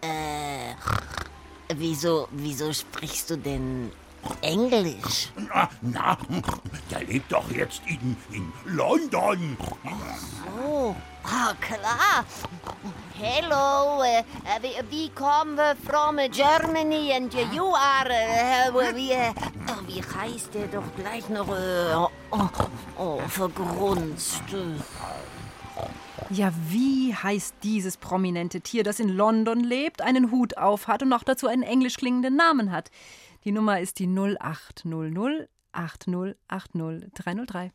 Äh, 0.00 0.74
wieso, 1.74 2.28
wieso 2.32 2.72
sprichst 2.72 3.30
du 3.30 3.36
denn 3.36 3.92
Englisch? 4.42 5.30
Na, 5.36 5.68
na, 5.82 6.18
Der 6.90 7.04
lebt 7.04 7.30
doch 7.30 7.48
jetzt 7.50 7.82
in, 7.86 8.16
in 8.32 8.52
London. 8.64 9.56
Oh, 10.64 10.94
ah, 11.22 11.54
klar. 11.60 12.24
Hello, 13.14 14.02
uh, 14.02 14.02
uh, 14.02 14.58
we, 14.62 14.76
we 14.90 15.08
come 15.14 15.58
from 15.84 16.18
Germany 16.30 17.12
and 17.12 17.32
you 17.52 17.66
are, 17.66 18.10
uh, 18.10 18.94
wie, 18.94 19.14
oh, 19.14 19.55
wie 19.96 20.02
heißt 20.02 20.54
der 20.54 20.66
doch 20.68 20.84
gleich 20.96 21.28
noch? 21.30 21.48
Uh, 21.48 22.08
oh, 22.30 22.48
oh, 22.98 23.18
vergrunzt. 23.28 24.42
Ja, 26.30 26.52
wie 26.68 27.14
heißt 27.14 27.54
dieses 27.62 27.96
prominente 27.96 28.60
Tier, 28.60 28.84
das 28.84 29.00
in 29.00 29.08
London 29.08 29.60
lebt, 29.60 30.02
einen 30.02 30.30
Hut 30.30 30.58
auf 30.58 30.86
hat 30.86 31.02
und 31.02 31.08
noch 31.08 31.22
dazu 31.24 31.46
einen 31.46 31.62
englisch 31.62 31.96
klingenden 31.96 32.36
Namen 32.36 32.72
hat? 32.72 32.90
Die 33.44 33.52
Nummer 33.52 33.80
ist 33.80 33.98
die 33.98 34.06
0800 34.06 35.48
8080 35.72 37.10
303. 37.14 37.72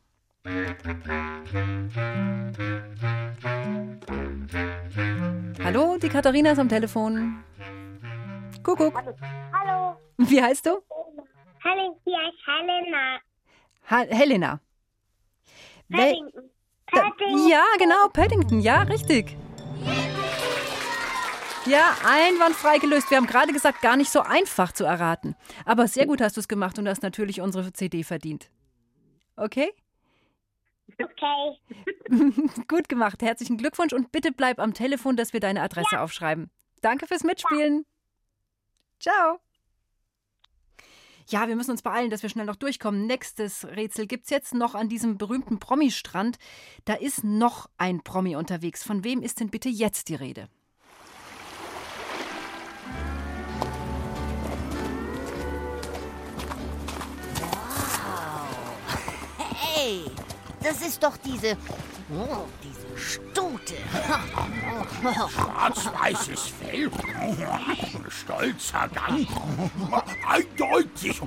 Hallo, 5.64 5.96
die 5.96 6.08
Katharina 6.08 6.52
ist 6.52 6.58
am 6.58 6.68
Telefon. 6.68 7.42
Kuckuck. 8.62 9.02
Hallo. 9.52 9.96
Wie 10.18 10.42
heißt 10.42 10.66
du? 10.66 10.82
Hallo, 11.64 12.00
hier 12.04 12.18
ist 12.28 12.46
Helena. 12.46 13.20
Ha 13.90 13.98
Helena. 14.08 14.60
Paddington. 15.90 16.50
Paddington. 16.86 17.48
Ja, 17.48 17.64
genau, 17.78 18.08
Paddington, 18.08 18.60
ja, 18.60 18.82
richtig. 18.82 19.36
Ja, 21.66 21.96
einwandfrei 22.04 22.78
gelöst. 22.78 23.10
Wir 23.10 23.18
haben 23.18 23.28
gerade 23.28 23.52
gesagt, 23.52 23.80
gar 23.82 23.96
nicht 23.96 24.10
so 24.10 24.20
einfach 24.20 24.72
zu 24.72 24.84
erraten. 24.84 25.36
Aber 25.64 25.86
sehr 25.86 26.06
gut 26.06 26.20
hast 26.20 26.36
du 26.36 26.40
es 26.40 26.48
gemacht 26.48 26.78
und 26.78 26.88
hast 26.88 27.02
natürlich 27.02 27.40
unsere 27.40 27.72
CD 27.72 28.02
verdient. 28.02 28.50
Okay? 29.36 29.72
Okay. 31.00 31.58
gut 32.68 32.88
gemacht. 32.88 33.22
Herzlichen 33.22 33.56
Glückwunsch 33.56 33.92
und 33.92 34.10
bitte 34.10 34.32
bleib 34.32 34.58
am 34.58 34.74
Telefon, 34.74 35.16
dass 35.16 35.32
wir 35.32 35.40
deine 35.40 35.62
Adresse 35.62 36.00
aufschreiben. 36.00 36.50
Danke 36.80 37.06
fürs 37.06 37.22
Mitspielen. 37.22 37.86
Ciao. 38.98 39.38
Ja, 41.28 41.48
wir 41.48 41.56
müssen 41.56 41.70
uns 41.70 41.82
beeilen, 41.82 42.10
dass 42.10 42.22
wir 42.22 42.30
schnell 42.30 42.46
noch 42.46 42.56
durchkommen. 42.56 43.06
Nächstes 43.06 43.64
Rätsel 43.64 44.06
gibt's 44.06 44.30
jetzt 44.30 44.54
noch 44.54 44.74
an 44.74 44.88
diesem 44.88 45.18
berühmten 45.18 45.58
Promi-Strand. 45.58 46.38
Da 46.84 46.94
ist 46.94 47.24
noch 47.24 47.68
ein 47.78 48.02
Promi 48.02 48.36
unterwegs. 48.36 48.82
Von 48.82 49.04
wem 49.04 49.22
ist 49.22 49.40
denn 49.40 49.48
bitte 49.48 49.68
jetzt 49.68 50.08
die 50.08 50.14
Rede? 50.14 50.48
Hey, 59.74 60.04
das 60.62 60.80
ist 60.82 61.02
doch 61.02 61.16
diese, 61.16 61.56
oh, 62.10 62.46
diese 62.62 62.98
Stute. 62.98 63.74
Schwarz-weißes 65.30 66.52
Fell, 66.60 66.90
stolzer 68.08 68.88
Gang, 68.88 69.26
eindeutig, 70.28 71.20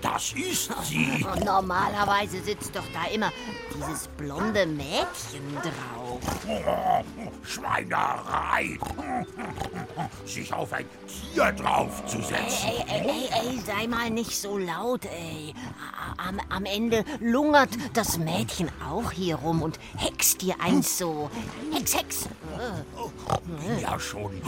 das 0.00 0.32
ist 0.32 0.72
sie. 0.84 1.26
Normalerweise 1.44 2.40
sitzt 2.42 2.74
doch 2.74 2.84
da 2.92 3.12
immer 3.12 3.30
dieses 3.74 4.08
blonde 4.08 4.66
Mädchen 4.66 5.54
drauf. 5.62 6.20
Schweinerei, 7.42 8.78
sich 10.24 10.52
auf 10.52 10.72
ein 10.72 10.86
Tier 11.06 11.52
draufzusetzen. 11.52 12.68
Ey, 12.68 12.84
ey, 12.88 13.08
ey, 13.08 13.48
ey, 13.48 13.60
sei 13.60 13.86
mal 13.86 14.10
nicht 14.10 14.36
so 14.40 14.58
laut, 14.58 15.04
ey. 15.06 15.54
Am, 16.16 16.40
am 16.48 16.64
Ende 16.64 17.04
lungert 17.20 17.70
das 17.94 18.18
Mädchen 18.18 18.70
auch 18.88 19.10
hier 19.10 19.36
rum 19.36 19.61
und 19.62 19.78
hext 19.96 20.42
dir 20.42 20.54
eins 20.60 20.98
so. 20.98 21.30
Hex, 21.72 21.94
Hex. 21.96 22.28
Bin 23.46 23.78
ja 23.80 23.98
schon 23.98 24.40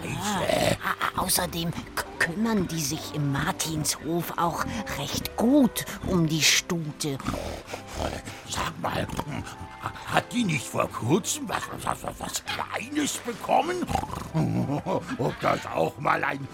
Ah, 0.00 1.16
a- 1.16 1.22
außerdem 1.22 1.72
kümmern 2.20 2.68
die 2.68 2.80
sich 2.80 3.14
im 3.16 3.32
Martinshof 3.32 4.32
auch 4.36 4.64
recht 4.96 5.36
gut 5.36 5.84
um 6.06 6.28
die 6.28 6.42
Stute. 6.42 7.18
Sag 8.48 8.80
mal, 8.80 9.08
hat 10.06 10.32
die 10.32 10.44
nicht 10.44 10.68
vor 10.68 10.88
kurzem 10.88 11.48
was, 11.48 11.62
was, 11.82 12.02
was, 12.04 12.14
was 12.20 12.42
Kleines 12.44 13.14
bekommen? 13.18 13.84
Ob 15.18 15.40
das 15.40 15.66
auch 15.66 15.98
mal 15.98 16.22
ein 16.22 16.46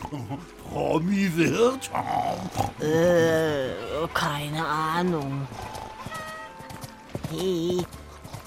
Promi 0.72 1.30
wird? 1.36 1.90
Äh, 2.80 3.74
keine 4.14 4.66
Ahnung. 4.66 5.46
Hey, 7.36 7.84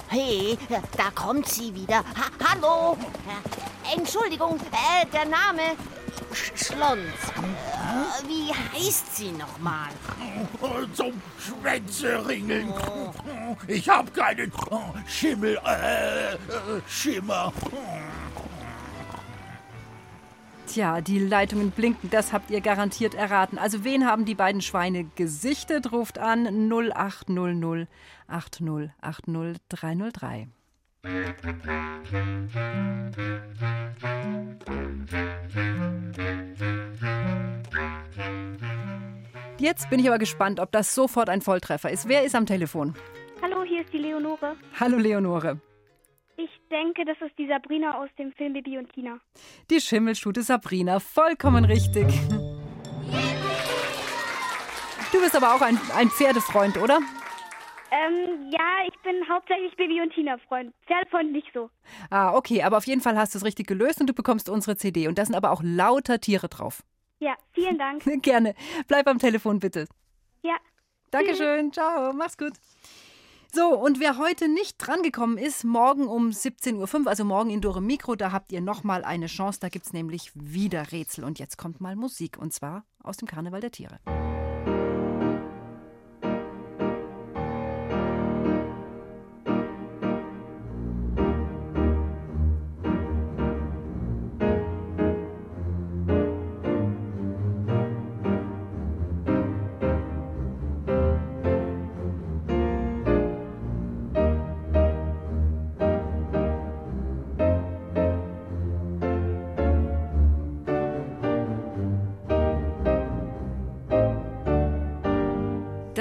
hey, 0.07 0.57
da 0.95 1.11
kommt 1.13 1.49
sie 1.49 1.75
wieder. 1.75 1.97
Ha 1.97 2.29
hallo? 2.45 2.97
Entschuldigung, 3.93 4.57
äh, 4.71 5.05
der 5.07 5.25
Name 5.25 5.75
Sch 6.31 6.51
Schlons. 6.55 7.01
Wie 8.27 8.53
heißt 8.53 9.17
sie 9.17 9.31
nochmal? 9.31 9.89
Zum 10.93 11.21
Schwänzeringeln. 11.37 12.73
Ich 13.67 13.89
hab 13.89 14.13
keinen 14.13 14.51
Schimmel, 15.05 15.57
äh, 15.65 16.37
Schimmer. 16.87 17.51
Tja, 20.77 21.01
die 21.01 21.17
Leitungen 21.17 21.71
blinken, 21.71 22.11
das 22.11 22.31
habt 22.31 22.51
ihr 22.51 22.61
garantiert 22.61 23.15
erraten. 23.15 23.57
Also 23.57 23.83
wen 23.83 24.05
haben 24.05 24.25
die 24.25 24.35
beiden 24.35 24.61
Schweine 24.61 25.05
gesichtet? 25.15 25.91
Ruft 25.91 26.19
an 26.19 26.69
0800 26.71 27.87
8080 28.27 29.57
303. 29.69 30.47
Jetzt 39.57 39.89
bin 39.89 39.99
ich 39.99 40.07
aber 40.07 40.19
gespannt, 40.19 40.59
ob 40.59 40.71
das 40.71 40.93
sofort 40.93 41.29
ein 41.29 41.41
Volltreffer 41.41 41.89
ist. 41.89 42.07
Wer 42.07 42.23
ist 42.23 42.35
am 42.35 42.45
Telefon? 42.45 42.93
Hallo, 43.41 43.63
hier 43.63 43.81
ist 43.81 43.91
die 43.91 43.97
Leonore. 43.97 44.55
Hallo 44.79 44.97
Leonore. 44.97 45.59
Ich 46.37 46.49
denke, 46.69 47.03
das 47.03 47.17
ist 47.19 47.35
die 47.39 47.47
Sabrina 47.47 47.99
aus 47.99 48.09
dem 48.19 48.31
Film 48.33 48.53
Bibi 48.53 48.77
und 48.77 48.93
Tina. 48.93 49.19
Die 49.71 49.81
Schimmelstute 49.81 50.43
Sabrina, 50.43 50.99
vollkommen 50.99 51.65
richtig. 51.65 52.05
Du 55.11 55.19
bist 55.19 55.35
aber 55.35 55.55
auch 55.55 55.61
ein, 55.61 55.79
ein 55.95 56.09
Pferdefreund, 56.11 56.77
oder? 56.77 56.99
Ähm, 57.89 58.51
ja, 58.51 58.85
ich 58.87 58.93
bin 59.01 59.27
hauptsächlich 59.27 59.75
Bibi 59.77 59.99
und 60.01 60.13
Tina 60.13 60.37
Freund. 60.47 60.75
Pferdefreund 60.85 61.31
nicht 61.31 61.47
so. 61.55 61.71
Ah, 62.11 62.35
okay, 62.35 62.61
aber 62.61 62.77
auf 62.77 62.85
jeden 62.85 63.01
Fall 63.01 63.17
hast 63.17 63.33
du 63.33 63.39
es 63.39 63.45
richtig 63.45 63.65
gelöst 63.65 63.99
und 63.99 64.07
du 64.07 64.13
bekommst 64.13 64.47
unsere 64.47 64.77
CD. 64.77 65.07
Und 65.07 65.17
da 65.17 65.25
sind 65.25 65.35
aber 65.35 65.51
auch 65.51 65.61
lauter 65.63 66.19
Tiere 66.19 66.49
drauf. 66.49 66.83
Ja, 67.19 67.35
vielen 67.53 67.79
Dank. 67.79 68.03
Gerne. 68.21 68.53
Bleib 68.87 69.07
am 69.07 69.17
Telefon, 69.17 69.59
bitte. 69.59 69.87
Ja. 70.43 70.57
Dankeschön. 71.09 71.73
Ciao. 71.73 72.13
Mach's 72.13 72.37
gut. 72.37 72.53
So, 73.57 73.69
und 73.69 73.99
wer 73.99 74.19
heute 74.19 74.47
nicht 74.47 74.77
drangekommen 74.77 75.39
ist, 75.39 75.63
morgen 75.63 76.05
um 76.05 76.29
17.05 76.29 77.01
Uhr, 77.01 77.07
also 77.07 77.25
morgen 77.25 77.49
in 77.49 77.59
Dore 77.59 77.81
Mikro, 77.81 78.15
da 78.15 78.31
habt 78.31 78.51
ihr 78.51 78.61
nochmal 78.61 79.03
eine 79.03 79.25
Chance. 79.25 79.59
Da 79.59 79.69
gibt's 79.69 79.93
nämlich 79.93 80.31
wieder 80.35 80.91
Rätsel. 80.91 81.23
Und 81.23 81.39
jetzt 81.39 81.57
kommt 81.57 81.81
mal 81.81 81.95
Musik. 81.95 82.37
Und 82.37 82.53
zwar 82.53 82.85
aus 83.01 83.17
dem 83.17 83.27
Karneval 83.27 83.61
der 83.61 83.71
Tiere. 83.71 83.99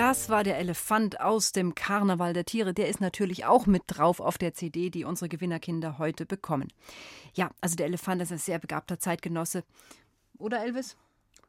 Das 0.07 0.29
war 0.29 0.45
der 0.45 0.59
Elefant 0.59 1.21
aus 1.21 1.51
dem 1.51 1.75
Karneval 1.75 2.33
der 2.33 2.45
Tiere. 2.45 2.73
Der 2.73 2.87
ist 2.87 3.01
natürlich 3.01 3.45
auch 3.45 3.67
mit 3.67 3.83
drauf 3.89 4.21
auf 4.21 4.39
der 4.39 4.55
CD, 4.55 4.89
die 4.89 5.03
unsere 5.03 5.29
Gewinnerkinder 5.29 5.99
heute 5.99 6.27
bekommen. 6.27 6.69
Ja, 7.35 7.51
also 7.61 7.75
der 7.75 7.87
Elefant 7.87 8.23
ist 8.23 8.31
ein 8.31 8.39
sehr 8.39 8.61
begabter 8.61 9.01
Zeitgenosse. 9.01 9.65
Oder 10.39 10.63
Elvis? 10.63 10.97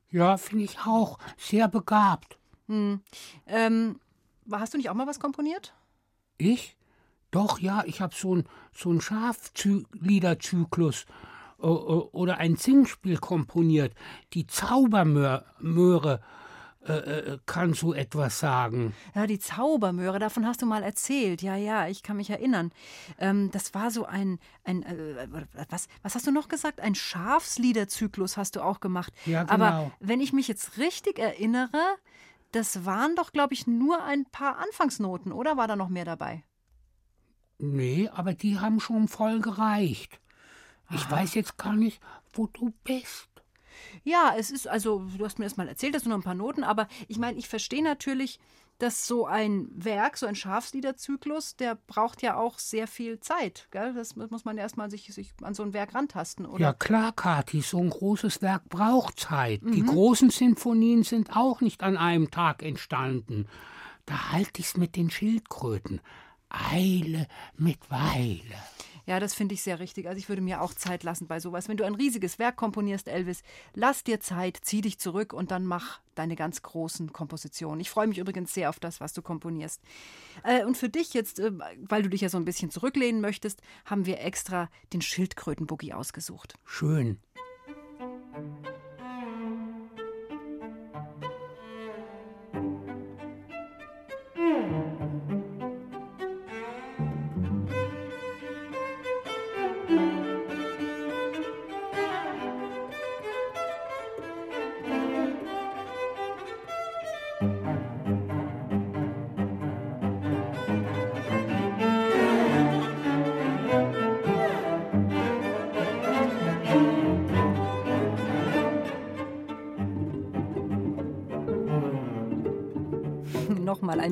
Ja, 0.10 0.38
finde 0.38 0.64
ich 0.64 0.80
auch. 0.80 1.20
Sehr 1.38 1.68
begabt. 1.68 2.39
Hm. 2.66 3.01
Ähm, 3.45 3.99
hast 4.51 4.74
du 4.74 4.80
nicht 4.80 4.89
auch 4.89 4.95
mal 4.95 5.05
was 5.05 5.20
komponiert? 5.20 5.76
Ich? 6.39 6.76
Doch, 7.30 7.60
ja, 7.60 7.84
ich 7.86 8.01
habe 8.01 8.16
so 8.16 8.34
einen 8.34 8.47
so 8.74 8.91
ein 8.91 9.01
Schafliederzyklus 9.01 11.05
äh, 11.62 11.68
äh, 11.68 11.68
oder 11.68 12.39
ein 12.39 12.55
Singspiel 12.55 13.20
komponiert. 13.20 13.93
Die 14.34 14.47
Zaubermöhre 14.47 16.24
äh, 16.86 16.94
äh, 16.94 17.40
kann 17.46 17.74
so 17.74 17.94
etwas 17.94 18.40
sagen. 18.40 18.94
Ja, 19.14 19.28
die 19.28 19.40
Zaubermöhre, 19.40 20.20
davon 20.20 20.46
hast 20.46 20.62
du 20.62 20.66
mal 20.66 20.84
erzählt. 20.84 21.42
Ja, 21.42 21.56
ja, 21.56 21.88
ich 21.88 22.04
kann 22.04 22.18
mich 22.18 22.30
erinnern. 22.30 22.72
Ähm, 23.20 23.52
das 23.52 23.74
war 23.74 23.92
so 23.92 24.06
ein, 24.06 24.40
ein 24.64 24.84
äh, 24.84 25.28
was, 25.70 25.88
was 26.02 26.16
hast 26.16 26.28
du 26.28 26.32
noch 26.32 26.48
gesagt? 26.48 26.80
Ein 26.80 26.96
Schafsliederzyklus 26.96 28.38
hast 28.38 28.56
du 28.56 28.62
auch 28.62 28.80
gemacht. 28.80 29.12
Ja, 29.26 29.44
genau. 29.44 29.54
Aber 29.66 29.92
wenn 30.00 30.22
ich 30.22 30.34
mich 30.34 30.48
jetzt 30.48 30.78
richtig 30.78 31.20
erinnere, 31.20 31.98
das 32.52 32.86
waren 32.86 33.16
doch, 33.16 33.32
glaube 33.32 33.54
ich, 33.54 33.68
nur 33.68 34.04
ein 34.04 34.26
paar 34.26 34.58
Anfangsnoten, 34.58 35.32
oder 35.32 35.58
war 35.58 35.68
da 35.68 35.76
noch 35.76 35.90
mehr 35.90 36.06
dabei? 36.06 36.44
Nee, 37.60 38.10
aber 38.14 38.34
die 38.34 38.60
haben 38.60 38.80
schon 38.80 39.08
voll 39.08 39.42
gereicht. 39.42 40.20
Ich 40.92 41.06
Aha. 41.06 41.12
weiß 41.18 41.34
jetzt 41.34 41.58
gar 41.58 41.76
nicht, 41.76 42.00
wo 42.34 42.48
du 42.48 42.72
bist. 42.84 43.28
Ja, 44.04 44.34
es 44.38 44.52
ist 44.52 44.68
also, 44.68 45.08
du 45.18 45.26
hast 45.26 45.40
mir 45.40 45.46
das 45.46 45.58
mal 45.58 45.68
erzählt, 45.68 45.96
das 45.96 46.04
sind 46.04 46.10
nur 46.10 46.18
ein 46.20 46.24
paar 46.24 46.34
Noten, 46.36 46.64
aber 46.64 46.88
ich 47.08 47.18
meine, 47.18 47.38
ich 47.38 47.48
verstehe 47.48 47.84
natürlich, 47.84 48.40
dass 48.80 49.08
so 49.08 49.26
ein 49.26 49.70
Werk, 49.74 50.18
so 50.18 50.28
ein 50.28 50.36
Schafsliederzyklus, 50.36 51.56
der 51.56 51.76
braucht 51.88 52.22
ja 52.22 52.36
auch 52.38 52.60
sehr 52.60 52.88
viel 52.88 53.20
Zeit. 53.20 53.68
Gell? 53.72 53.94
Das 53.96 54.16
muss 54.16 54.46
man 54.46 54.56
erstmal 54.58 54.92
sich, 54.92 55.12
sich 55.14 55.34
an 55.42 55.56
so 55.56 55.64
ein 55.64 55.74
Werk 55.74 55.96
rantasten, 55.96 56.46
oder? 56.46 56.62
Ja 56.62 56.74
klar, 56.74 57.12
Kathi, 57.12 57.62
so 57.62 57.80
ein 57.80 57.90
großes 57.90 58.44
Werk 58.44 58.70
braucht 58.70 59.20
Zeit. 59.20 59.62
Die 59.64 59.82
Mhm. 59.82 59.88
großen 59.88 60.30
Sinfonien 60.30 61.02
sind 61.04 61.36
auch 61.36 61.62
nicht 61.62 61.82
an 61.82 61.98
einem 61.98 62.30
Tag 62.30 62.62
entstanden. 62.62 63.48
Da 64.06 64.32
halte 64.32 64.62
ich's 64.62 64.78
mit 64.78 64.96
den 64.96 65.10
Schildkröten. 65.10 66.00
Eile 66.50 67.28
mit 67.58 67.80
Weile. 67.90 68.44
Ja, 69.08 69.22
das 69.22 69.34
finde 69.34 69.55
ich 69.55 69.64
sehr 69.64 69.80
richtig. 69.80 70.08
Also 70.08 70.20
ich 70.20 70.28
würde 70.28 70.41
mir 70.41 70.62
auch 70.62 70.74
Zeit 70.74 71.03
lassen 71.03 71.28
bei 71.28 71.39
sowas. 71.39 71.70
Wenn 71.70 71.78
du 71.78 71.86
ein 71.86 71.95
riesiges 71.95 72.39
Werk 72.39 72.58
komponierst, 72.58 73.08
Elvis, 73.08 73.41
lass 73.74 74.03
dir 74.03 74.20
Zeit, 74.20 74.60
zieh 74.62 74.82
dich 74.82 74.99
zurück 74.99 75.32
und 75.32 75.49
dann 75.49 75.66
mach 75.66 76.01
deine 76.14 76.36
ganz 76.36 76.62
großen 76.62 77.14
Kompositionen. 77.14 77.80
Ich 77.80 77.89
freue 77.89 78.08
mich 78.08 78.18
übrigens 78.18 78.53
sehr 78.53 78.70
auf 78.70 78.82
das, 78.82 78.99
was 78.99 79.14
du 79.14 79.22
komponierst. 79.22 79.82
Äh, 80.43 80.66
und 80.66 80.76
für 80.76 80.89
dich 80.89 81.14
jetzt, 81.14 81.39
äh, 81.39 81.51
weil 81.78 82.03
du 82.03 82.10
dich 82.10 82.20
ja 82.20 82.28
so 82.28 82.38
ein 82.38 82.45
bisschen 82.45 82.70
zurücklehnen 82.70 83.22
möchtest, 83.22 83.62
haben 83.86 84.05
wir 84.05 84.20
extra 84.20 84.70
den 84.91 85.01
Schildkrötenboogie 85.01 85.93
ausgesucht. 85.93 86.55
Schön. 86.66 87.18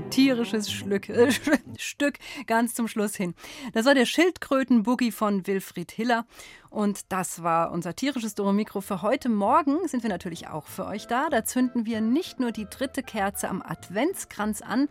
Tierisches 0.09 0.71
Schlück, 0.71 1.09
äh, 1.09 1.31
Stück 1.77 2.19
ganz 2.47 2.73
zum 2.73 2.87
Schluss 2.87 3.15
hin. 3.15 3.35
Das 3.73 3.85
war 3.85 3.95
der 3.95 4.05
Schildkrötenboogie 4.05 5.11
von 5.11 5.45
Wilfried 5.47 5.91
Hiller. 5.91 6.25
Und 6.69 7.11
das 7.11 7.43
war 7.43 7.71
unser 7.71 7.95
tierisches 7.95 8.35
Doromikro 8.35 8.81
für 8.81 9.01
heute. 9.01 9.29
Morgen 9.29 9.87
sind 9.87 10.03
wir 10.03 10.09
natürlich 10.09 10.47
auch 10.47 10.67
für 10.67 10.85
euch 10.85 11.07
da. 11.07 11.29
Da 11.29 11.45
zünden 11.45 11.85
wir 11.85 12.01
nicht 12.01 12.39
nur 12.39 12.51
die 12.51 12.67
dritte 12.69 13.03
Kerze 13.03 13.49
am 13.49 13.61
Adventskranz 13.61 14.61
an, 14.61 14.89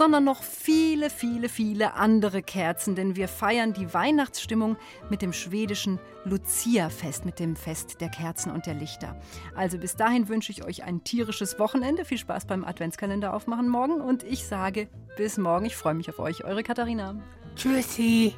sondern 0.00 0.24
noch 0.24 0.42
viele, 0.42 1.10
viele, 1.10 1.50
viele 1.50 1.92
andere 1.92 2.42
Kerzen, 2.42 2.94
denn 2.94 3.16
wir 3.16 3.28
feiern 3.28 3.74
die 3.74 3.92
Weihnachtsstimmung 3.92 4.78
mit 5.10 5.20
dem 5.20 5.34
schwedischen 5.34 5.98
Lucia-Fest, 6.24 7.26
mit 7.26 7.38
dem 7.38 7.54
Fest 7.54 8.00
der 8.00 8.08
Kerzen 8.08 8.50
und 8.50 8.64
der 8.64 8.72
Lichter. 8.72 9.20
Also 9.54 9.76
bis 9.76 9.96
dahin 9.96 10.30
wünsche 10.30 10.52
ich 10.52 10.64
euch 10.64 10.84
ein 10.84 11.04
tierisches 11.04 11.58
Wochenende. 11.58 12.06
Viel 12.06 12.16
Spaß 12.16 12.46
beim 12.46 12.64
Adventskalender 12.64 13.34
aufmachen 13.34 13.68
morgen 13.68 14.00
und 14.00 14.22
ich 14.22 14.46
sage 14.46 14.88
bis 15.18 15.36
morgen. 15.36 15.66
Ich 15.66 15.76
freue 15.76 15.92
mich 15.92 16.08
auf 16.08 16.18
euch, 16.18 16.44
eure 16.44 16.62
Katharina. 16.62 17.16
Tschüssi. 17.54 18.34